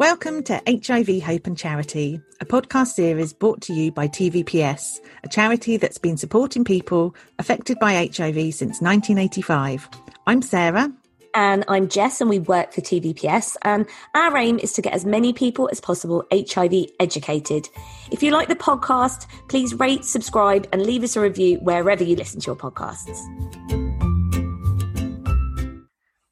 Welcome 0.00 0.44
to 0.44 0.62
HIV 0.66 1.22
Hope 1.24 1.46
and 1.46 1.58
Charity, 1.58 2.22
a 2.40 2.46
podcast 2.46 2.94
series 2.94 3.34
brought 3.34 3.60
to 3.60 3.74
you 3.74 3.92
by 3.92 4.08
TVPS, 4.08 4.96
a 5.22 5.28
charity 5.28 5.76
that's 5.76 5.98
been 5.98 6.16
supporting 6.16 6.64
people 6.64 7.14
affected 7.38 7.78
by 7.78 7.92
HIV 7.92 8.54
since 8.54 8.80
1985. 8.80 9.90
I'm 10.26 10.40
Sarah. 10.40 10.90
And 11.34 11.66
I'm 11.68 11.86
Jess, 11.86 12.22
and 12.22 12.30
we 12.30 12.38
work 12.38 12.72
for 12.72 12.80
TVPS. 12.80 13.58
And 13.60 13.84
our 14.14 14.34
aim 14.38 14.58
is 14.58 14.72
to 14.72 14.80
get 14.80 14.94
as 14.94 15.04
many 15.04 15.34
people 15.34 15.68
as 15.70 15.82
possible 15.82 16.24
HIV 16.32 16.86
educated. 16.98 17.68
If 18.10 18.22
you 18.22 18.30
like 18.30 18.48
the 18.48 18.56
podcast, 18.56 19.26
please 19.50 19.74
rate, 19.74 20.06
subscribe, 20.06 20.66
and 20.72 20.80
leave 20.80 21.04
us 21.04 21.14
a 21.14 21.20
review 21.20 21.58
wherever 21.58 22.02
you 22.02 22.16
listen 22.16 22.40
to 22.40 22.46
your 22.46 22.56
podcasts. 22.56 23.89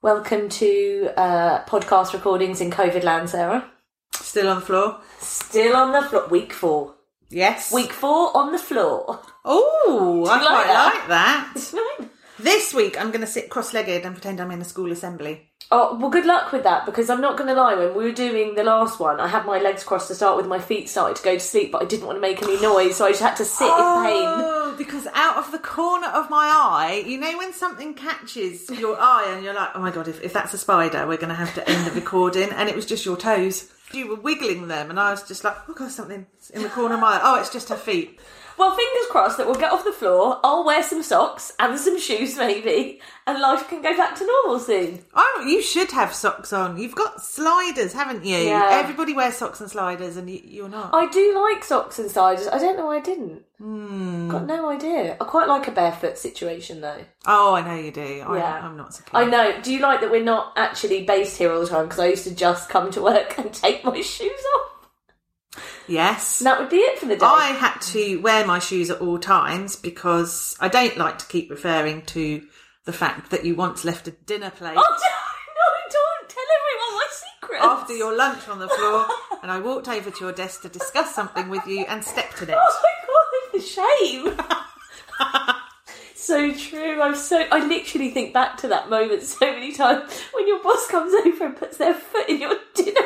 Welcome 0.00 0.48
to 0.50 1.10
uh, 1.16 1.64
podcast 1.64 2.12
recordings 2.12 2.60
in 2.60 2.70
COVID 2.70 3.02
land, 3.02 3.30
Sarah. 3.30 3.68
Still 4.14 4.48
on 4.48 4.60
the 4.60 4.66
floor? 4.66 5.00
Still 5.18 5.74
on 5.74 5.90
the 5.90 6.02
floor. 6.02 6.28
Week 6.28 6.52
four. 6.52 6.94
Yes. 7.30 7.72
Week 7.72 7.92
four 7.92 8.36
on 8.36 8.52
the 8.52 8.60
floor. 8.60 9.20
Oh, 9.44 10.24
I 10.30 10.36
like 10.40 10.46
quite 10.46 10.66
that? 10.68 10.94
like 10.94 11.08
that. 11.08 12.08
This 12.38 12.72
week 12.72 12.96
I'm 12.96 13.10
going 13.10 13.22
to 13.22 13.26
sit 13.26 13.50
cross-legged 13.50 14.04
and 14.04 14.14
pretend 14.14 14.40
I'm 14.40 14.52
in 14.52 14.60
a 14.60 14.64
school 14.64 14.92
assembly. 14.92 15.47
Oh, 15.70 15.98
well, 16.00 16.08
good 16.08 16.24
luck 16.24 16.50
with 16.50 16.62
that 16.62 16.86
because 16.86 17.10
I'm 17.10 17.20
not 17.20 17.36
going 17.36 17.48
to 17.48 17.60
lie. 17.60 17.74
When 17.74 17.94
we 17.94 18.04
were 18.04 18.12
doing 18.12 18.54
the 18.54 18.64
last 18.64 18.98
one, 18.98 19.20
I 19.20 19.28
had 19.28 19.44
my 19.44 19.58
legs 19.58 19.84
crossed 19.84 20.08
to 20.08 20.14
start 20.14 20.38
with, 20.38 20.46
my 20.46 20.58
feet 20.58 20.88
started 20.88 21.16
to 21.16 21.22
go 21.22 21.34
to 21.34 21.40
sleep, 21.40 21.72
but 21.72 21.82
I 21.82 21.84
didn't 21.84 22.06
want 22.06 22.16
to 22.16 22.22
make 22.22 22.42
any 22.42 22.58
noise, 22.58 22.96
so 22.96 23.04
I 23.04 23.10
just 23.10 23.20
had 23.20 23.36
to 23.36 23.44
sit 23.44 23.66
in 23.66 23.70
pain. 23.70 23.76
Oh, 23.76 24.74
because 24.78 25.06
out 25.12 25.36
of 25.36 25.52
the 25.52 25.58
corner 25.58 26.06
of 26.06 26.30
my 26.30 26.46
eye, 26.46 27.04
you 27.06 27.20
know 27.20 27.36
when 27.36 27.52
something 27.52 27.92
catches 27.92 28.70
your 28.70 28.96
eye 28.98 29.30
and 29.34 29.44
you're 29.44 29.52
like, 29.52 29.70
oh 29.74 29.80
my 29.80 29.90
god, 29.90 30.08
if, 30.08 30.22
if 30.22 30.32
that's 30.32 30.54
a 30.54 30.58
spider, 30.58 31.06
we're 31.06 31.18
going 31.18 31.28
to 31.28 31.34
have 31.34 31.54
to 31.56 31.68
end 31.68 31.86
the 31.86 31.90
recording, 31.90 32.48
and 32.50 32.70
it 32.70 32.74
was 32.74 32.86
just 32.86 33.04
your 33.04 33.18
toes. 33.18 33.70
You 33.92 34.08
were 34.08 34.16
wiggling 34.16 34.68
them, 34.68 34.88
and 34.88 34.98
I 34.98 35.10
was 35.10 35.22
just 35.22 35.44
like, 35.44 35.56
oh 35.68 35.74
god, 35.74 35.90
something's 35.90 36.48
in 36.48 36.62
the 36.62 36.70
corner 36.70 36.94
of 36.94 37.00
my 37.02 37.16
eye. 37.16 37.20
Oh, 37.22 37.40
it's 37.40 37.52
just 37.52 37.68
her 37.68 37.76
feet. 37.76 38.18
Well, 38.58 38.74
fingers 38.74 39.06
crossed 39.10 39.36
that 39.38 39.46
we'll 39.46 39.54
get 39.54 39.70
off 39.72 39.84
the 39.84 39.92
floor. 39.92 40.40
I'll 40.42 40.64
wear 40.64 40.82
some 40.82 41.02
socks 41.02 41.52
and 41.60 41.78
some 41.78 41.98
shoes, 41.98 42.36
maybe, 42.36 43.00
and 43.26 43.40
life 43.40 43.68
can 43.68 43.82
go 43.82 43.96
back 43.96 44.16
to 44.16 44.26
normal 44.26 44.58
soon. 44.58 45.04
Oh, 45.14 45.44
you 45.46 45.62
should 45.62 45.92
have 45.92 46.12
socks 46.12 46.52
on. 46.52 46.76
You've 46.76 46.96
got 46.96 47.22
sliders, 47.22 47.92
haven't 47.92 48.24
you? 48.24 48.36
Yeah. 48.36 48.68
Everybody 48.72 49.14
wears 49.14 49.36
socks 49.36 49.60
and 49.60 49.70
sliders, 49.70 50.16
and 50.16 50.28
you, 50.28 50.40
you're 50.44 50.68
not. 50.68 50.90
I 50.92 51.08
do 51.08 51.34
like 51.48 51.62
socks 51.62 52.00
and 52.00 52.10
sliders. 52.10 52.48
I 52.48 52.58
don't 52.58 52.76
know 52.76 52.86
why 52.86 52.96
I 52.96 53.00
didn't. 53.00 53.42
Hmm. 53.58 54.28
Got 54.28 54.46
no 54.46 54.68
idea. 54.68 55.16
I 55.20 55.24
quite 55.24 55.48
like 55.48 55.66
a 55.68 55.72
barefoot 55.72 56.16
situation 56.18 56.80
though. 56.80 57.04
Oh, 57.26 57.54
I 57.54 57.62
know 57.62 57.74
you 57.80 57.90
do. 57.90 58.24
I, 58.26 58.38
Yeah. 58.38 58.60
I'm 58.64 58.76
not 58.76 58.94
so. 58.94 59.02
I 59.12 59.24
know. 59.24 59.60
Do 59.62 59.72
you 59.72 59.80
like 59.80 60.00
that 60.00 60.10
we're 60.10 60.22
not 60.22 60.52
actually 60.56 61.04
based 61.04 61.38
here 61.38 61.52
all 61.52 61.60
the 61.60 61.66
time? 61.66 61.84
Because 61.86 61.98
I 61.98 62.06
used 62.06 62.24
to 62.24 62.34
just 62.34 62.68
come 62.68 62.90
to 62.92 63.02
work 63.02 63.34
and 63.38 63.52
take 63.52 63.84
my 63.84 64.00
shoes 64.00 64.40
off. 64.56 64.77
Yes. 65.88 66.40
And 66.40 66.46
that 66.46 66.60
would 66.60 66.68
be 66.70 66.76
it 66.76 66.98
for 66.98 67.06
the 67.06 67.16
day. 67.16 67.24
I 67.26 67.48
had 67.52 67.78
to 67.92 68.16
wear 68.20 68.46
my 68.46 68.58
shoes 68.58 68.90
at 68.90 69.00
all 69.00 69.18
times 69.18 69.74
because 69.76 70.56
I 70.60 70.68
don't 70.68 70.96
like 70.96 71.18
to 71.18 71.26
keep 71.26 71.50
referring 71.50 72.02
to 72.06 72.46
the 72.84 72.92
fact 72.92 73.30
that 73.30 73.44
you 73.44 73.54
once 73.54 73.84
left 73.84 74.06
a 74.08 74.10
dinner 74.12 74.50
plate 74.50 74.76
Oh 74.76 74.80
no, 74.80 75.90
don't 75.90 76.28
tell 76.28 76.44
everyone 76.58 76.96
my 76.96 77.06
secrets. 77.10 77.64
after 77.64 77.94
your 77.94 78.16
lunch 78.16 78.48
on 78.48 78.58
the 78.58 78.68
floor, 78.68 79.06
and 79.42 79.50
I 79.50 79.58
walked 79.60 79.88
over 79.88 80.10
to 80.10 80.20
your 80.24 80.32
desk 80.32 80.62
to 80.62 80.68
discuss 80.68 81.14
something 81.14 81.48
with 81.48 81.66
you 81.66 81.84
and 81.88 82.04
stepped 82.04 82.40
in 82.42 82.50
it. 82.50 82.56
Oh 82.58 82.80
my 82.82 82.94
god, 83.06 83.52
the 83.52 83.60
shame. 83.60 85.58
so 86.14 86.52
true. 86.54 87.00
I'm 87.00 87.14
so. 87.16 87.46
I 87.50 87.66
literally 87.66 88.10
think 88.10 88.32
back 88.34 88.56
to 88.58 88.68
that 88.68 88.90
moment 88.90 89.22
so 89.22 89.46
many 89.46 89.72
times 89.72 90.10
when 90.32 90.46
your 90.48 90.62
boss 90.62 90.86
comes 90.88 91.12
over 91.26 91.46
and 91.46 91.56
puts 91.56 91.76
their 91.78 91.94
foot 91.94 92.28
in 92.28 92.40
your 92.40 92.56
dinner 92.74 93.00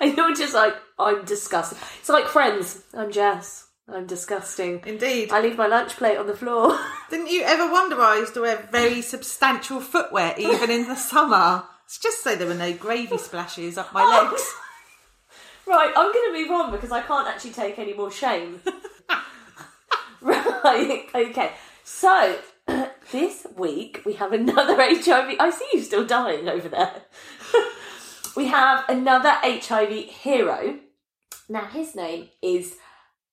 and 0.02 0.16
you're 0.16 0.34
just 0.34 0.54
like, 0.54 0.74
I'm 0.98 1.24
disgusting. 1.24 1.78
It's 2.00 2.08
like 2.08 2.26
friends. 2.26 2.82
I'm 2.94 3.10
Jess. 3.12 3.66
I'm 3.88 4.06
disgusting. 4.06 4.82
Indeed. 4.86 5.32
I 5.32 5.40
leave 5.40 5.56
my 5.58 5.66
lunch 5.66 5.96
plate 5.96 6.16
on 6.16 6.26
the 6.26 6.36
floor. 6.36 6.78
Didn't 7.10 7.28
you 7.28 7.42
ever 7.42 7.70
wonder 7.70 7.96
why 7.96 8.14
I 8.14 8.18
used 8.18 8.34
to 8.34 8.42
wear 8.42 8.68
very 8.70 9.02
substantial 9.02 9.80
footwear 9.80 10.34
even 10.38 10.70
in 10.70 10.86
the 10.86 10.94
summer? 10.94 11.64
It's 11.86 11.98
just 11.98 12.22
so 12.22 12.36
there 12.36 12.46
were 12.46 12.54
no 12.54 12.72
gravy 12.72 13.18
splashes 13.18 13.76
up 13.76 13.92
my 13.92 14.02
Oh. 14.04 14.28
legs. 14.30 14.54
Right, 15.66 15.92
I'm 15.96 16.12
going 16.12 16.32
to 16.32 16.38
move 16.40 16.50
on 16.52 16.70
because 16.72 16.92
I 16.92 17.00
can't 17.02 17.28
actually 17.28 17.50
take 17.52 17.78
any 17.78 17.94
more 17.94 18.10
shame. 18.10 18.60
right, 20.20 21.04
okay. 21.14 21.52
So, 21.84 22.38
this 23.12 23.46
week 23.56 24.02
we 24.04 24.14
have 24.14 24.32
another 24.32 24.76
HIV. 24.76 25.36
I 25.38 25.50
see 25.50 25.66
you 25.72 25.82
still 25.82 26.06
dying 26.06 26.48
over 26.48 26.68
there. 26.68 27.02
We 28.40 28.46
have 28.46 28.88
another 28.88 29.32
HIV 29.42 29.90
hero. 30.06 30.78
Now, 31.50 31.66
his 31.66 31.94
name 31.94 32.30
is 32.40 32.76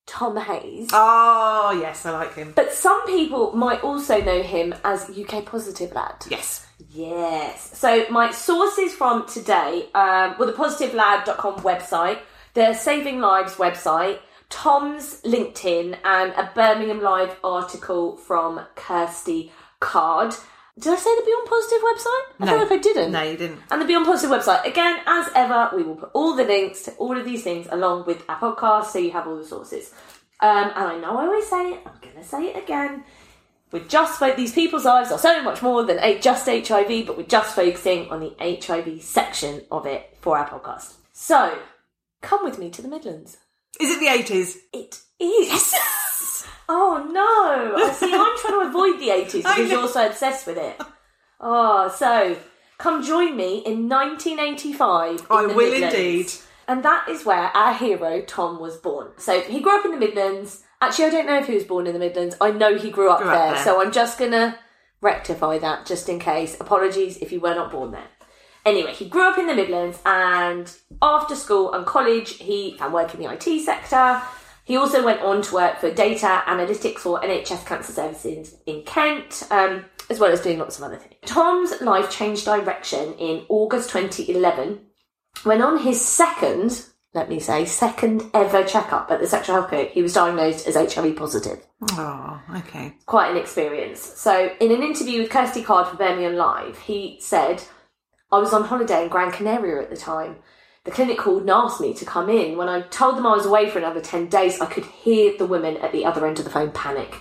Tom 0.06 0.36
Hayes. 0.36 0.90
Oh, 0.92 1.78
yes, 1.82 2.06
I 2.06 2.12
like 2.12 2.36
him. 2.36 2.52
But 2.54 2.74
some 2.74 3.06
people 3.06 3.54
might 3.54 3.82
also 3.86 4.22
know 4.22 4.42
him 4.42 4.76
as 4.84 5.10
UK 5.10 5.46
Positive 5.46 5.94
Lad. 5.94 6.26
Yes. 6.30 6.68
Yes. 6.90 7.72
So 7.78 8.06
my 8.10 8.32
sources 8.32 8.94
from 8.94 9.26
today, 9.28 9.88
um, 9.96 10.36
well, 10.38 10.48
the 10.48 10.54
positivelad.com 10.54 11.62
website, 11.62 12.20
the 12.54 12.74
Saving 12.74 13.22
Lives 13.22 13.56
website, 13.56 14.20
Tom's 14.50 15.22
LinkedIn, 15.22 16.00
and 16.04 16.34
a 16.34 16.52
Birmingham 16.54 17.02
Live 17.02 17.38
article 17.46 18.18
from 18.18 18.60
Kirsty 18.76 19.54
Card. 19.80 20.36
Did 20.80 20.94
I 20.94 20.96
say 20.96 21.16
the 21.16 21.24
Beyond 21.26 21.48
Positive 21.48 21.82
website? 21.82 22.24
I 22.40 22.46
No. 22.46 22.52
feel 22.52 22.62
like 22.62 22.72
I 22.72 22.78
didn't. 22.78 23.12
No, 23.12 23.22
you 23.24 23.38
didn't. 23.38 23.60
And 23.72 23.82
the 23.82 23.86
Beyond 23.86 24.06
Positive 24.06 24.38
website. 24.38 24.66
Again, 24.66 25.00
as 25.08 25.28
ever, 25.34 25.72
we 25.76 25.82
will 25.84 25.96
put 25.96 26.12
all 26.14 26.36
the 26.36 26.44
links 26.44 26.84
to 26.84 26.92
all 26.98 27.18
of 27.18 27.26
these 27.26 27.44
things 27.44 27.68
along 27.72 28.06
with 28.06 28.24
our 28.30 28.40
podcast 28.40 28.86
so 28.86 29.00
you 29.00 29.12
have 29.12 29.28
all 29.28 29.38
the 29.38 29.46
sources. 29.46 29.92
Um, 30.40 30.72
and 30.76 30.86
I 30.88 30.98
know 31.00 31.18
I 31.18 31.26
always 31.26 31.48
say 31.48 31.72
it, 31.74 31.80
I'm 31.86 32.00
going 32.00 32.16
to 32.16 32.24
say 32.24 32.46
it 32.50 32.64
again. 32.64 33.04
We're 33.72 33.86
just 33.86 34.20
fo- 34.20 34.36
these 34.36 34.54
people's 34.54 34.86
lives 34.86 35.12
are 35.12 35.18
so 35.18 35.42
much 35.42 35.62
more 35.64 35.84
than 35.84 35.98
just 36.22 36.46
HIV, 36.48 37.08
but 37.08 37.18
we're 37.18 37.24
just 37.24 37.56
focusing 37.56 38.10
on 38.12 38.20
the 38.20 38.36
HIV 38.40 39.02
section 39.02 39.64
of 39.72 39.86
it 39.88 40.16
for 40.22 40.38
our 40.38 40.48
podcast. 40.48 40.94
So, 41.12 41.58
come 42.22 42.44
with 42.46 42.60
me 42.60 42.70
to 42.70 42.82
the 42.84 42.88
Midlands. 42.88 43.38
Is 43.80 43.90
it 43.90 44.00
the 44.00 44.06
80s? 44.34 44.58
It 44.72 45.00
is. 45.20 45.74
oh 46.70 47.08
no! 47.12 47.84
I 47.86 47.92
see. 47.94 48.12
I'm 48.14 48.38
trying 48.38 48.64
to 48.64 48.70
avoid 48.70 49.00
the 49.00 49.10
80s 49.10 49.32
because 49.56 49.70
you're 49.72 49.88
so 49.88 50.08
obsessed 50.08 50.48
with 50.48 50.58
it. 50.58 50.80
Oh, 51.40 51.94
so 51.96 52.38
come 52.78 53.04
join 53.04 53.36
me 53.36 53.58
in 53.66 53.88
1985. 53.90 55.20
in 55.20 55.26
I 55.30 55.46
will 55.46 55.56
Midlands. 55.56 55.96
indeed. 55.96 56.32
And 56.68 56.84
that 56.84 57.08
is 57.08 57.26
where 57.26 57.50
our 57.56 57.74
hero 57.74 58.22
Tom 58.22 58.60
was 58.60 58.76
born. 58.78 59.12
So 59.18 59.40
he 59.42 59.62
grew 59.62 59.80
up 59.80 59.86
in 59.86 59.92
the 59.92 59.98
Midlands. 59.98 60.64
Actually, 60.82 61.06
I 61.06 61.10
don't 61.12 61.26
know 61.26 61.38
if 61.40 61.48
he 61.48 61.56
was 61.56 61.64
born 61.64 61.88
in 61.88 61.94
the 61.94 62.00
Midlands. 62.00 62.36
I 62.42 62.52
know 62.52 62.76
he 62.78 62.90
grew 62.92 63.10
up, 63.10 63.20
Grew 63.22 63.30
up 63.30 63.34
there, 63.36 63.54
there. 63.54 63.64
So 63.64 63.82
I'm 63.82 63.92
just 63.92 64.20
gonna 64.20 64.60
rectify 65.00 65.60
that 65.60 65.86
just 65.86 66.10
in 66.10 66.20
case. 66.20 66.60
Apologies 66.60 67.18
if 67.18 67.32
you 67.32 67.40
were 67.40 67.56
not 67.56 67.72
born 67.72 67.92
there. 67.92 68.08
Anyway, 68.66 68.94
he 68.94 69.08
grew 69.08 69.30
up 69.30 69.38
in 69.38 69.48
the 69.48 69.56
Midlands 69.56 69.98
and 70.06 70.70
after 71.02 71.36
school 71.36 71.72
and 71.74 71.86
college, 71.86 72.34
he 72.40 72.76
found 72.78 72.94
work 72.94 73.14
in 73.14 73.22
the 73.22 73.32
IT 73.32 73.62
sector. 73.64 74.22
He 74.68 74.76
also 74.76 75.02
went 75.04 75.22
on 75.22 75.42
to 75.44 75.54
work 75.56 75.80
for 75.80 75.90
data 75.90 76.44
analytics 76.46 76.98
for 77.00 77.22
NHS 77.22 77.66
Cancer 77.66 77.94
Services 77.94 78.54
in 78.66 78.84
Kent, 78.84 79.44
um, 79.50 79.86
as 80.10 80.20
well 80.20 80.30
as 80.32 80.42
doing 80.42 80.60
lots 80.60 80.78
of 80.78 80.84
other 80.84 80.98
things. 80.98 81.16
Tom's 81.26 81.80
life 81.80 82.12
changed 82.12 82.44
direction 82.44 83.14
in 83.14 83.46
August 83.48 83.90
2011 83.92 84.82
when 85.44 85.62
on 85.62 85.78
his 85.78 86.04
second, 86.04 86.86
let 87.14 87.30
me 87.30 87.40
say, 87.40 87.64
second 87.64 88.24
ever 88.34 88.66
checkup 88.66 89.10
at 89.10 89.22
the 89.22 89.28
sexual 89.28 89.56
health 89.56 89.70
clinic, 89.70 89.92
he 89.92 90.02
was 90.02 90.14
diagnosed 90.14 90.68
as 90.68 90.76
HIV 90.76 91.16
positive 91.16 91.66
Oh, 91.94 92.42
okay. 92.58 92.94
quite 93.06 93.32
an 93.32 93.38
experience. 93.38 94.02
So, 94.02 94.50
in 94.60 94.72
an 94.74 94.84
interview 94.84 95.22
with 95.22 95.30
Kirsty 95.30 95.64
Card 95.64 95.88
for 95.88 95.96
Birmingham 95.96 96.36
Live, 96.36 96.78
he 96.80 97.20
said, 97.22 97.64
I 98.34 98.40
was 98.40 98.52
on 98.52 98.64
holiday 98.66 99.04
in 99.04 99.10
Gran 99.10 99.32
Canaria 99.32 99.82
at 99.82 99.90
the 99.90 99.96
time. 99.96 100.38
The 100.88 100.94
clinic 100.94 101.18
called 101.18 101.42
and 101.42 101.50
asked 101.50 101.82
me 101.82 101.94
to 101.96 102.06
come 102.06 102.30
in. 102.30 102.56
When 102.56 102.70
I 102.70 102.80
told 102.80 103.18
them 103.18 103.28
I 103.28 103.36
was 103.36 103.46
away 103.46 103.70
for 103.70 103.78
another 103.78 104.00
10 104.00 104.28
days, 104.28 104.62
I 104.62 104.68
could 104.68 104.86
hear 104.86 105.38
the 105.38 105.46
women 105.46 105.76
at 105.78 105.92
the 105.92 106.06
other 106.06 106.26
end 106.26 106.40
of 106.40 106.46
the 106.46 106.50
phone 106.50 106.72
panic. 106.72 107.14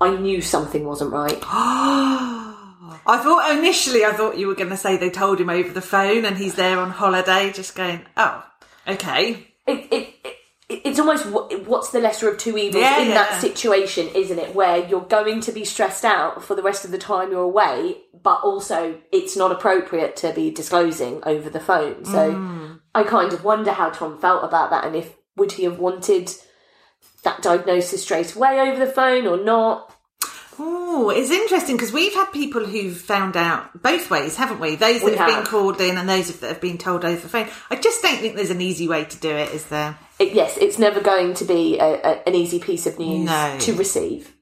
I 0.00 0.16
knew 0.16 0.40
something 0.40 0.84
wasn't 0.84 1.12
right. 1.12 1.38
I 1.46 3.20
thought 3.22 3.56
initially, 3.56 4.04
I 4.04 4.10
thought 4.10 4.38
you 4.38 4.48
were 4.48 4.56
going 4.56 4.70
to 4.70 4.76
say 4.76 4.96
they 4.96 5.08
told 5.08 5.40
him 5.40 5.50
over 5.50 5.72
the 5.72 5.80
phone 5.80 6.24
and 6.24 6.36
he's 6.36 6.56
there 6.56 6.80
on 6.80 6.90
holiday, 6.90 7.52
just 7.52 7.76
going, 7.76 8.04
oh, 8.16 8.44
okay. 8.88 9.46
it, 9.68 9.86
it, 9.92 10.14
it 10.24 10.36
it's 10.84 10.98
almost 10.98 11.26
what's 11.66 11.90
the 11.90 12.00
lesser 12.00 12.28
of 12.30 12.38
two 12.38 12.56
evils 12.58 12.82
Yeah, 12.82 13.00
in 13.00 13.08
yeah. 13.08 13.14
that 13.14 13.40
situation, 13.40 14.08
isn't 14.14 14.38
it? 14.38 14.54
Where 14.54 14.86
you're 14.86 15.00
going 15.00 15.40
to 15.42 15.52
be 15.52 15.64
stressed 15.64 16.04
out 16.04 16.42
for 16.44 16.54
the 16.54 16.62
rest 16.62 16.84
of 16.84 16.90
the 16.90 16.98
time 16.98 17.30
you're 17.30 17.42
away, 17.42 17.98
but 18.22 18.40
also 18.42 19.00
it's 19.12 19.36
not 19.36 19.52
appropriate 19.52 20.16
to 20.16 20.32
be 20.32 20.50
disclosing 20.50 21.22
over 21.24 21.48
the 21.50 21.60
phone. 21.60 22.04
So 22.04 22.32
Mm. 22.32 22.80
I 22.94 23.04
kind 23.04 23.32
of 23.32 23.42
wonder 23.44 23.72
how 23.72 23.90
Tom 23.90 24.18
felt 24.18 24.44
about 24.44 24.70
that, 24.70 24.84
and 24.84 24.94
if 24.96 25.14
would 25.36 25.52
he 25.52 25.64
have 25.64 25.78
wanted 25.78 26.30
that 27.22 27.40
diagnosis 27.42 28.02
straight 28.02 28.34
away 28.34 28.60
over 28.60 28.84
the 28.84 28.90
phone 28.92 29.26
or 29.26 29.36
not? 29.42 29.94
Oh, 30.64 31.10
it's 31.10 31.30
interesting 31.30 31.76
because 31.76 31.92
we've 31.92 32.14
had 32.14 32.26
people 32.26 32.64
who've 32.64 32.96
found 32.96 33.36
out 33.36 33.82
both 33.82 34.10
ways, 34.10 34.36
haven't 34.36 34.60
we? 34.60 34.76
Those 34.76 35.00
that 35.00 35.10
We 35.10 35.16
have, 35.16 35.26
been 35.26 35.44
called 35.44 35.80
in 35.80 35.98
and 35.98 36.08
those 36.08 36.38
that 36.38 36.46
have 36.46 36.60
been 36.60 36.78
told 36.78 37.04
over 37.04 37.20
the 37.20 37.28
phone. 37.28 37.48
I 37.68 37.74
just 37.76 38.00
don't 38.00 38.18
think 38.18 38.36
there's 38.36 38.50
an 38.50 38.60
easy 38.60 38.86
way 38.86 39.04
to 39.04 39.16
do 39.18 39.30
it, 39.30 39.50
is 39.52 39.66
there? 39.66 39.98
it, 40.20 40.34
yes, 40.34 40.56
it's 40.58 40.78
never 40.78 41.00
going 41.00 41.34
to 41.34 41.44
be 41.44 41.78
a, 41.80 41.94
a, 41.94 42.22
an 42.28 42.36
easy 42.36 42.60
piece 42.60 42.86
of 42.86 42.96
news 42.98 43.26
No. 43.26 43.56
to 43.60 43.72
receive. 43.74 44.34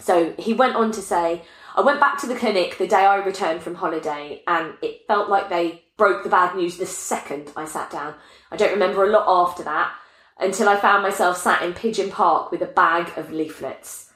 So 0.00 0.34
he 0.38 0.54
went 0.54 0.74
on 0.74 0.90
to 0.92 1.00
say, 1.00 1.42
I 1.76 1.82
went 1.82 2.00
back 2.00 2.18
to 2.22 2.26
the 2.26 2.34
clinic 2.34 2.76
the 2.78 2.88
day 2.88 3.04
I 3.04 3.16
returned 3.16 3.62
from 3.62 3.76
holiday, 3.76 4.42
and 4.48 4.74
it 4.82 5.02
felt 5.06 5.28
like 5.28 5.50
they 5.50 5.84
broke 5.96 6.24
the 6.24 6.30
bad 6.30 6.56
news 6.56 6.78
the 6.78 6.86
second 6.86 7.52
I 7.56 7.66
sat 7.66 7.90
down. 7.90 8.14
I 8.50 8.56
don't 8.56 8.72
remember 8.72 9.04
a 9.04 9.10
lot 9.10 9.26
after 9.28 9.62
that 9.62 9.92
until 10.40 10.68
I 10.68 10.76
found 10.80 11.04
myself 11.04 11.36
sat 11.36 11.62
in 11.62 11.74
Pigeon 11.74 12.10
Park 12.10 12.50
with 12.50 12.62
a 12.62 12.66
bag 12.66 13.12
of 13.16 13.30
leaflets. 13.30 14.10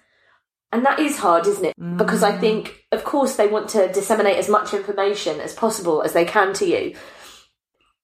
And 0.71 0.85
that 0.85 0.99
is 0.99 1.19
hard, 1.19 1.47
isn't 1.47 1.65
it? 1.65 1.75
Because 1.97 2.23
I 2.23 2.33
mm. 2.33 2.41
think, 2.41 2.85
of 2.93 3.03
course, 3.03 3.37
they 3.37 3.47
want 3.47 3.71
to 3.71 3.91
disseminate 3.91 4.37
as 4.37 4.51
much 4.51 4.75
information 4.75 5.41
as 5.41 5.55
possible 5.55 6.03
as 6.03 6.13
they 6.13 6.27
can 6.27 6.53
to 6.55 6.67
you 6.67 6.95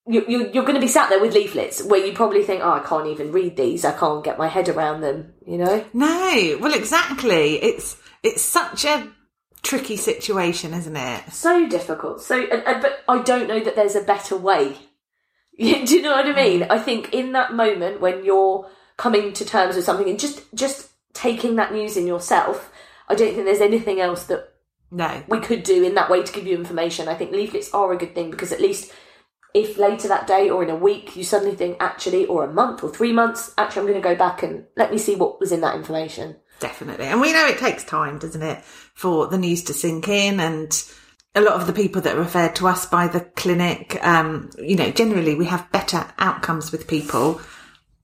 you, 0.06 0.25
you, 0.28 0.50
you're 0.52 0.64
going 0.64 0.75
to 0.75 0.81
be 0.81 0.88
sat 0.88 1.08
there 1.08 1.20
with 1.20 1.34
leaflets 1.34 1.82
where 1.82 2.05
you 2.05 2.12
probably 2.12 2.43
think, 2.43 2.62
oh, 2.62 2.72
I 2.72 2.81
can't 2.81 3.06
even 3.06 3.32
read 3.32 3.56
these. 3.56 3.84
I 3.84 3.93
can't 3.93 4.22
get 4.22 4.38
my 4.38 4.49
head 4.49 4.69
around 4.69 5.00
them, 5.00 5.32
you 5.46 5.56
know? 5.56 5.84
No, 5.94 6.58
well, 6.61 6.75
exactly. 6.75 7.56
It's 7.56 7.96
it's 8.22 8.43
such 8.43 8.84
a 8.84 9.10
tricky 9.62 9.96
situation, 9.96 10.75
isn't 10.75 10.96
it? 10.96 11.32
So 11.32 11.69
difficult. 11.69 12.20
So, 12.20 12.38
and, 12.38 12.62
and, 12.67 12.82
but 12.82 13.02
I 13.08 13.22
don't 13.22 13.49
know 13.49 13.60
that 13.60 13.76
there's 13.76 13.96
a 13.96 14.02
better 14.02 14.37
way. 14.37 14.76
Do 15.58 15.64
you 15.64 16.02
know 16.02 16.12
what 16.12 16.26
I 16.26 16.34
mean? 16.34 16.60
Mm. 16.62 16.70
I 16.70 16.78
think 16.78 17.14
in 17.14 17.32
that 17.32 17.55
moment 17.55 18.00
when 18.00 18.25
you're 18.25 18.69
coming 18.99 19.32
to 19.32 19.44
terms 19.44 19.75
with 19.75 19.84
something 19.84 20.08
and 20.08 20.20
just 20.20 20.43
just 20.55 20.90
taking 21.14 21.56
that 21.56 21.72
news 21.72 21.96
in 21.96 22.06
yourself, 22.06 22.70
I 23.08 23.14
don't 23.14 23.32
think 23.32 23.46
there's 23.46 23.61
anything 23.61 24.00
else 24.00 24.25
that 24.25 24.52
No. 24.90 25.22
we 25.28 25.40
could 25.40 25.62
do 25.62 25.82
in 25.84 25.94
that 25.94 26.11
way 26.11 26.22
to 26.22 26.32
give 26.32 26.46
you 26.46 26.56
information. 26.56 27.08
I 27.08 27.14
think 27.14 27.32
leaflets 27.32 27.72
are 27.72 27.93
a 27.93 27.96
good 27.96 28.14
thing 28.14 28.31
because 28.31 28.52
at 28.52 28.61
least 28.61 28.93
if 29.55 29.78
later 29.78 30.08
that 30.08 30.26
day 30.26 30.50
or 30.50 30.64
in 30.64 30.70
a 30.70 30.76
week 30.76 31.14
you 31.16 31.22
suddenly 31.22 31.55
think, 31.55 31.76
actually, 31.81 32.26
or 32.26 32.44
a 32.44 32.52
month 32.52 32.82
or 32.82 32.90
three 32.90 33.12
months, 33.12 33.55
actually, 33.56 33.81
I'm 33.81 33.87
going 33.87 34.02
to 34.02 34.08
go 34.08 34.16
back 34.16 34.43
and 34.43 34.64
let 34.76 34.90
me 34.90 34.99
see 34.99 35.14
what 35.14 35.38
was 35.38 35.52
in 35.52 35.61
that 35.61 35.76
information. 35.76 36.37
Definitely. 36.58 37.06
And 37.06 37.20
we 37.20 37.32
know 37.32 37.46
it 37.46 37.58
takes 37.58 37.84
time, 37.84 38.19
doesn't 38.19 38.43
it, 38.43 38.64
for 38.94 39.28
the 39.28 39.38
news 39.38 39.62
to 39.64 39.72
sink 39.72 40.08
in 40.08 40.40
and 40.40 40.84
a 41.37 41.40
lot 41.40 41.60
of 41.60 41.67
the 41.67 41.72
people 41.72 42.02
that 42.02 42.17
are 42.17 42.20
referred 42.20 42.56
to 42.56 42.69
us 42.69 42.87
by 42.87 43.06
the 43.08 43.20
clinic, 43.20 43.99
um, 44.05 44.50
you 44.58 44.76
know, 44.76 44.90
generally 44.90 45.34
we 45.34 45.46
have 45.46 45.70
better 45.72 46.06
outcomes 46.19 46.72
with 46.72 46.87
people 46.88 47.40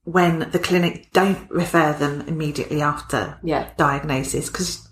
when 0.03 0.49
the 0.51 0.59
clinic 0.59 1.09
don't 1.13 1.49
refer 1.51 1.93
them 1.93 2.21
immediately 2.27 2.81
after 2.81 3.37
Yeah. 3.43 3.69
diagnosis 3.77 4.49
because 4.49 4.87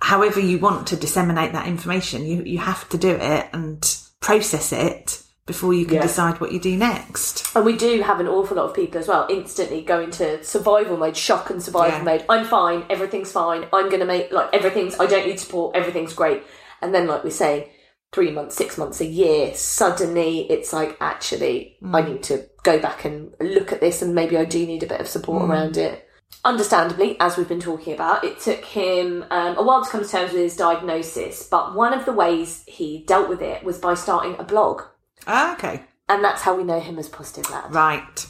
however 0.00 0.40
you 0.40 0.58
want 0.58 0.86
to 0.88 0.96
disseminate 0.96 1.52
that 1.52 1.66
information, 1.66 2.24
you, 2.24 2.42
you 2.44 2.58
have 2.58 2.88
to 2.90 2.98
do 2.98 3.10
it 3.10 3.46
and 3.52 3.96
process 4.20 4.72
it 4.72 5.22
before 5.46 5.74
you 5.74 5.84
can 5.84 5.96
Yeah. 5.96 6.02
decide 6.02 6.40
what 6.40 6.52
you 6.52 6.60
do 6.60 6.76
next. 6.76 7.44
And 7.56 7.64
we 7.64 7.76
do 7.76 8.02
have 8.02 8.20
an 8.20 8.28
awful 8.28 8.56
lot 8.56 8.66
of 8.66 8.74
people 8.74 9.00
as 9.00 9.08
well 9.08 9.26
instantly 9.28 9.82
go 9.82 10.00
into 10.00 10.42
survival 10.44 10.96
mode, 10.96 11.16
shock 11.16 11.50
and 11.50 11.60
survival 11.60 11.98
Yeah. 11.98 12.04
mode. 12.04 12.24
I'm 12.28 12.44
fine, 12.44 12.84
everything's 12.88 13.32
fine, 13.32 13.66
I'm 13.72 13.88
going 13.88 14.00
to 14.00 14.06
make, 14.06 14.30
like, 14.30 14.50
everything's, 14.52 14.98
I 15.00 15.06
don't 15.06 15.26
need 15.26 15.40
support, 15.40 15.74
everything's 15.74 16.12
great. 16.12 16.44
And 16.80 16.94
then, 16.94 17.08
like 17.08 17.24
we 17.24 17.30
say, 17.30 17.72
three 18.12 18.30
months, 18.30 18.56
six 18.56 18.78
months, 18.78 19.00
a 19.00 19.06
year, 19.06 19.54
suddenly 19.54 20.50
it's 20.50 20.72
like, 20.72 20.96
actually, 21.00 21.76
I 21.82 22.02
mm. 22.02 22.08
need 22.08 22.22
to 22.24 22.44
go 22.62 22.78
back 22.78 23.04
and 23.04 23.32
look 23.40 23.72
at 23.72 23.80
this 23.80 24.02
and 24.02 24.14
maybe 24.14 24.36
I 24.36 24.44
do 24.44 24.66
need 24.66 24.82
a 24.82 24.86
bit 24.86 25.00
of 25.00 25.08
support 25.08 25.48
around 25.48 25.76
it. 25.76 26.06
Understandably, 26.44 27.18
as 27.20 27.36
we've 27.36 27.48
been 27.48 27.60
talking 27.60 27.92
about, 27.92 28.24
it 28.24 28.40
took 28.40 28.64
him 28.64 29.24
um, 29.30 29.56
a 29.58 29.62
while 29.62 29.84
to 29.84 29.90
come 29.90 30.02
to 30.02 30.08
terms 30.08 30.32
with 30.32 30.40
his 30.40 30.56
diagnosis, 30.56 31.46
but 31.48 31.74
one 31.74 31.92
of 31.92 32.06
the 32.06 32.12
ways 32.12 32.64
he 32.66 33.04
dealt 33.06 33.28
with 33.28 33.42
it 33.42 33.62
was 33.64 33.78
by 33.78 33.94
starting 33.94 34.36
a 34.38 34.44
blog. 34.44 34.82
Ah, 35.26 35.54
okay. 35.54 35.82
And 36.08 36.24
that's 36.24 36.42
how 36.42 36.56
we 36.56 36.64
know 36.64 36.80
him 36.80 36.98
as 36.98 37.08
Positive 37.08 37.50
Lad. 37.50 37.74
Right. 37.74 38.26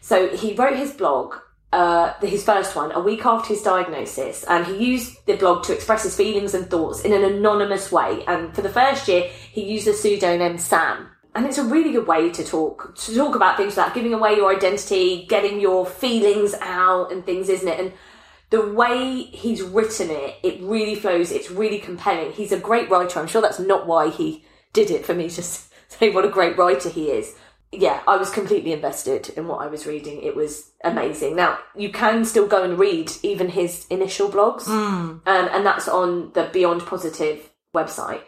So 0.00 0.28
he 0.28 0.54
wrote 0.54 0.76
his 0.76 0.92
blog, 0.92 1.34
uh, 1.72 2.14
his 2.20 2.44
first 2.44 2.74
one, 2.74 2.90
a 2.92 3.00
week 3.00 3.24
after 3.24 3.54
his 3.54 3.62
diagnosis, 3.62 4.44
and 4.44 4.66
he 4.66 4.92
used 4.92 5.24
the 5.26 5.36
blog 5.36 5.62
to 5.64 5.72
express 5.72 6.02
his 6.02 6.16
feelings 6.16 6.54
and 6.54 6.68
thoughts 6.68 7.02
in 7.02 7.12
an 7.12 7.24
anonymous 7.24 7.92
way. 7.92 8.24
And 8.26 8.54
for 8.54 8.62
the 8.62 8.68
first 8.68 9.06
year, 9.06 9.30
he 9.52 9.62
used 9.64 9.86
the 9.86 9.94
pseudonym 9.94 10.58
Sam. 10.58 11.08
And 11.34 11.46
it's 11.46 11.58
a 11.58 11.64
really 11.64 11.92
good 11.92 12.06
way 12.06 12.30
to 12.30 12.44
talk 12.44 12.94
to 12.96 13.14
talk 13.14 13.34
about 13.34 13.56
things 13.56 13.76
like 13.76 13.94
giving 13.94 14.12
away 14.12 14.36
your 14.36 14.54
identity, 14.54 15.26
getting 15.28 15.60
your 15.60 15.86
feelings 15.86 16.54
out, 16.60 17.10
and 17.10 17.24
things, 17.24 17.48
isn't 17.48 17.68
it? 17.68 17.80
And 17.80 17.92
the 18.50 18.70
way 18.70 19.22
he's 19.22 19.62
written 19.62 20.10
it, 20.10 20.36
it 20.42 20.60
really 20.60 20.94
flows. 20.94 21.30
It's 21.30 21.50
really 21.50 21.78
compelling. 21.78 22.32
He's 22.32 22.52
a 22.52 22.58
great 22.58 22.90
writer. 22.90 23.18
I'm 23.18 23.26
sure 23.26 23.40
that's 23.40 23.58
not 23.58 23.86
why 23.86 24.10
he 24.10 24.44
did 24.74 24.90
it 24.90 25.06
for 25.06 25.14
me 25.14 25.28
to 25.30 25.42
say 25.42 26.10
what 26.10 26.24
a 26.24 26.28
great 26.28 26.58
writer 26.58 26.90
he 26.90 27.10
is. 27.10 27.34
Yeah, 27.74 28.02
I 28.06 28.18
was 28.18 28.28
completely 28.28 28.74
invested 28.74 29.30
in 29.30 29.48
what 29.48 29.62
I 29.62 29.66
was 29.66 29.86
reading. 29.86 30.22
It 30.22 30.36
was 30.36 30.72
amazing. 30.84 31.36
Now 31.36 31.58
you 31.74 31.90
can 31.90 32.26
still 32.26 32.46
go 32.46 32.62
and 32.62 32.78
read 32.78 33.10
even 33.22 33.48
his 33.48 33.86
initial 33.88 34.28
blogs, 34.28 34.68
um, 34.68 35.48
and 35.50 35.64
that's 35.64 35.88
on 35.88 36.32
the 36.34 36.50
Beyond 36.52 36.82
Positive 36.82 37.48
website. 37.74 38.20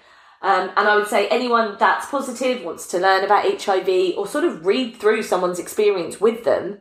Um, 0.44 0.70
and 0.76 0.86
I 0.86 0.96
would 0.96 1.06
say 1.06 1.26
anyone 1.28 1.76
that's 1.78 2.04
positive 2.06 2.62
wants 2.62 2.86
to 2.88 2.98
learn 2.98 3.24
about 3.24 3.62
HIV 3.62 4.18
or 4.18 4.26
sort 4.26 4.44
of 4.44 4.66
read 4.66 4.96
through 4.96 5.22
someone's 5.22 5.58
experience 5.58 6.20
with 6.20 6.44
them, 6.44 6.80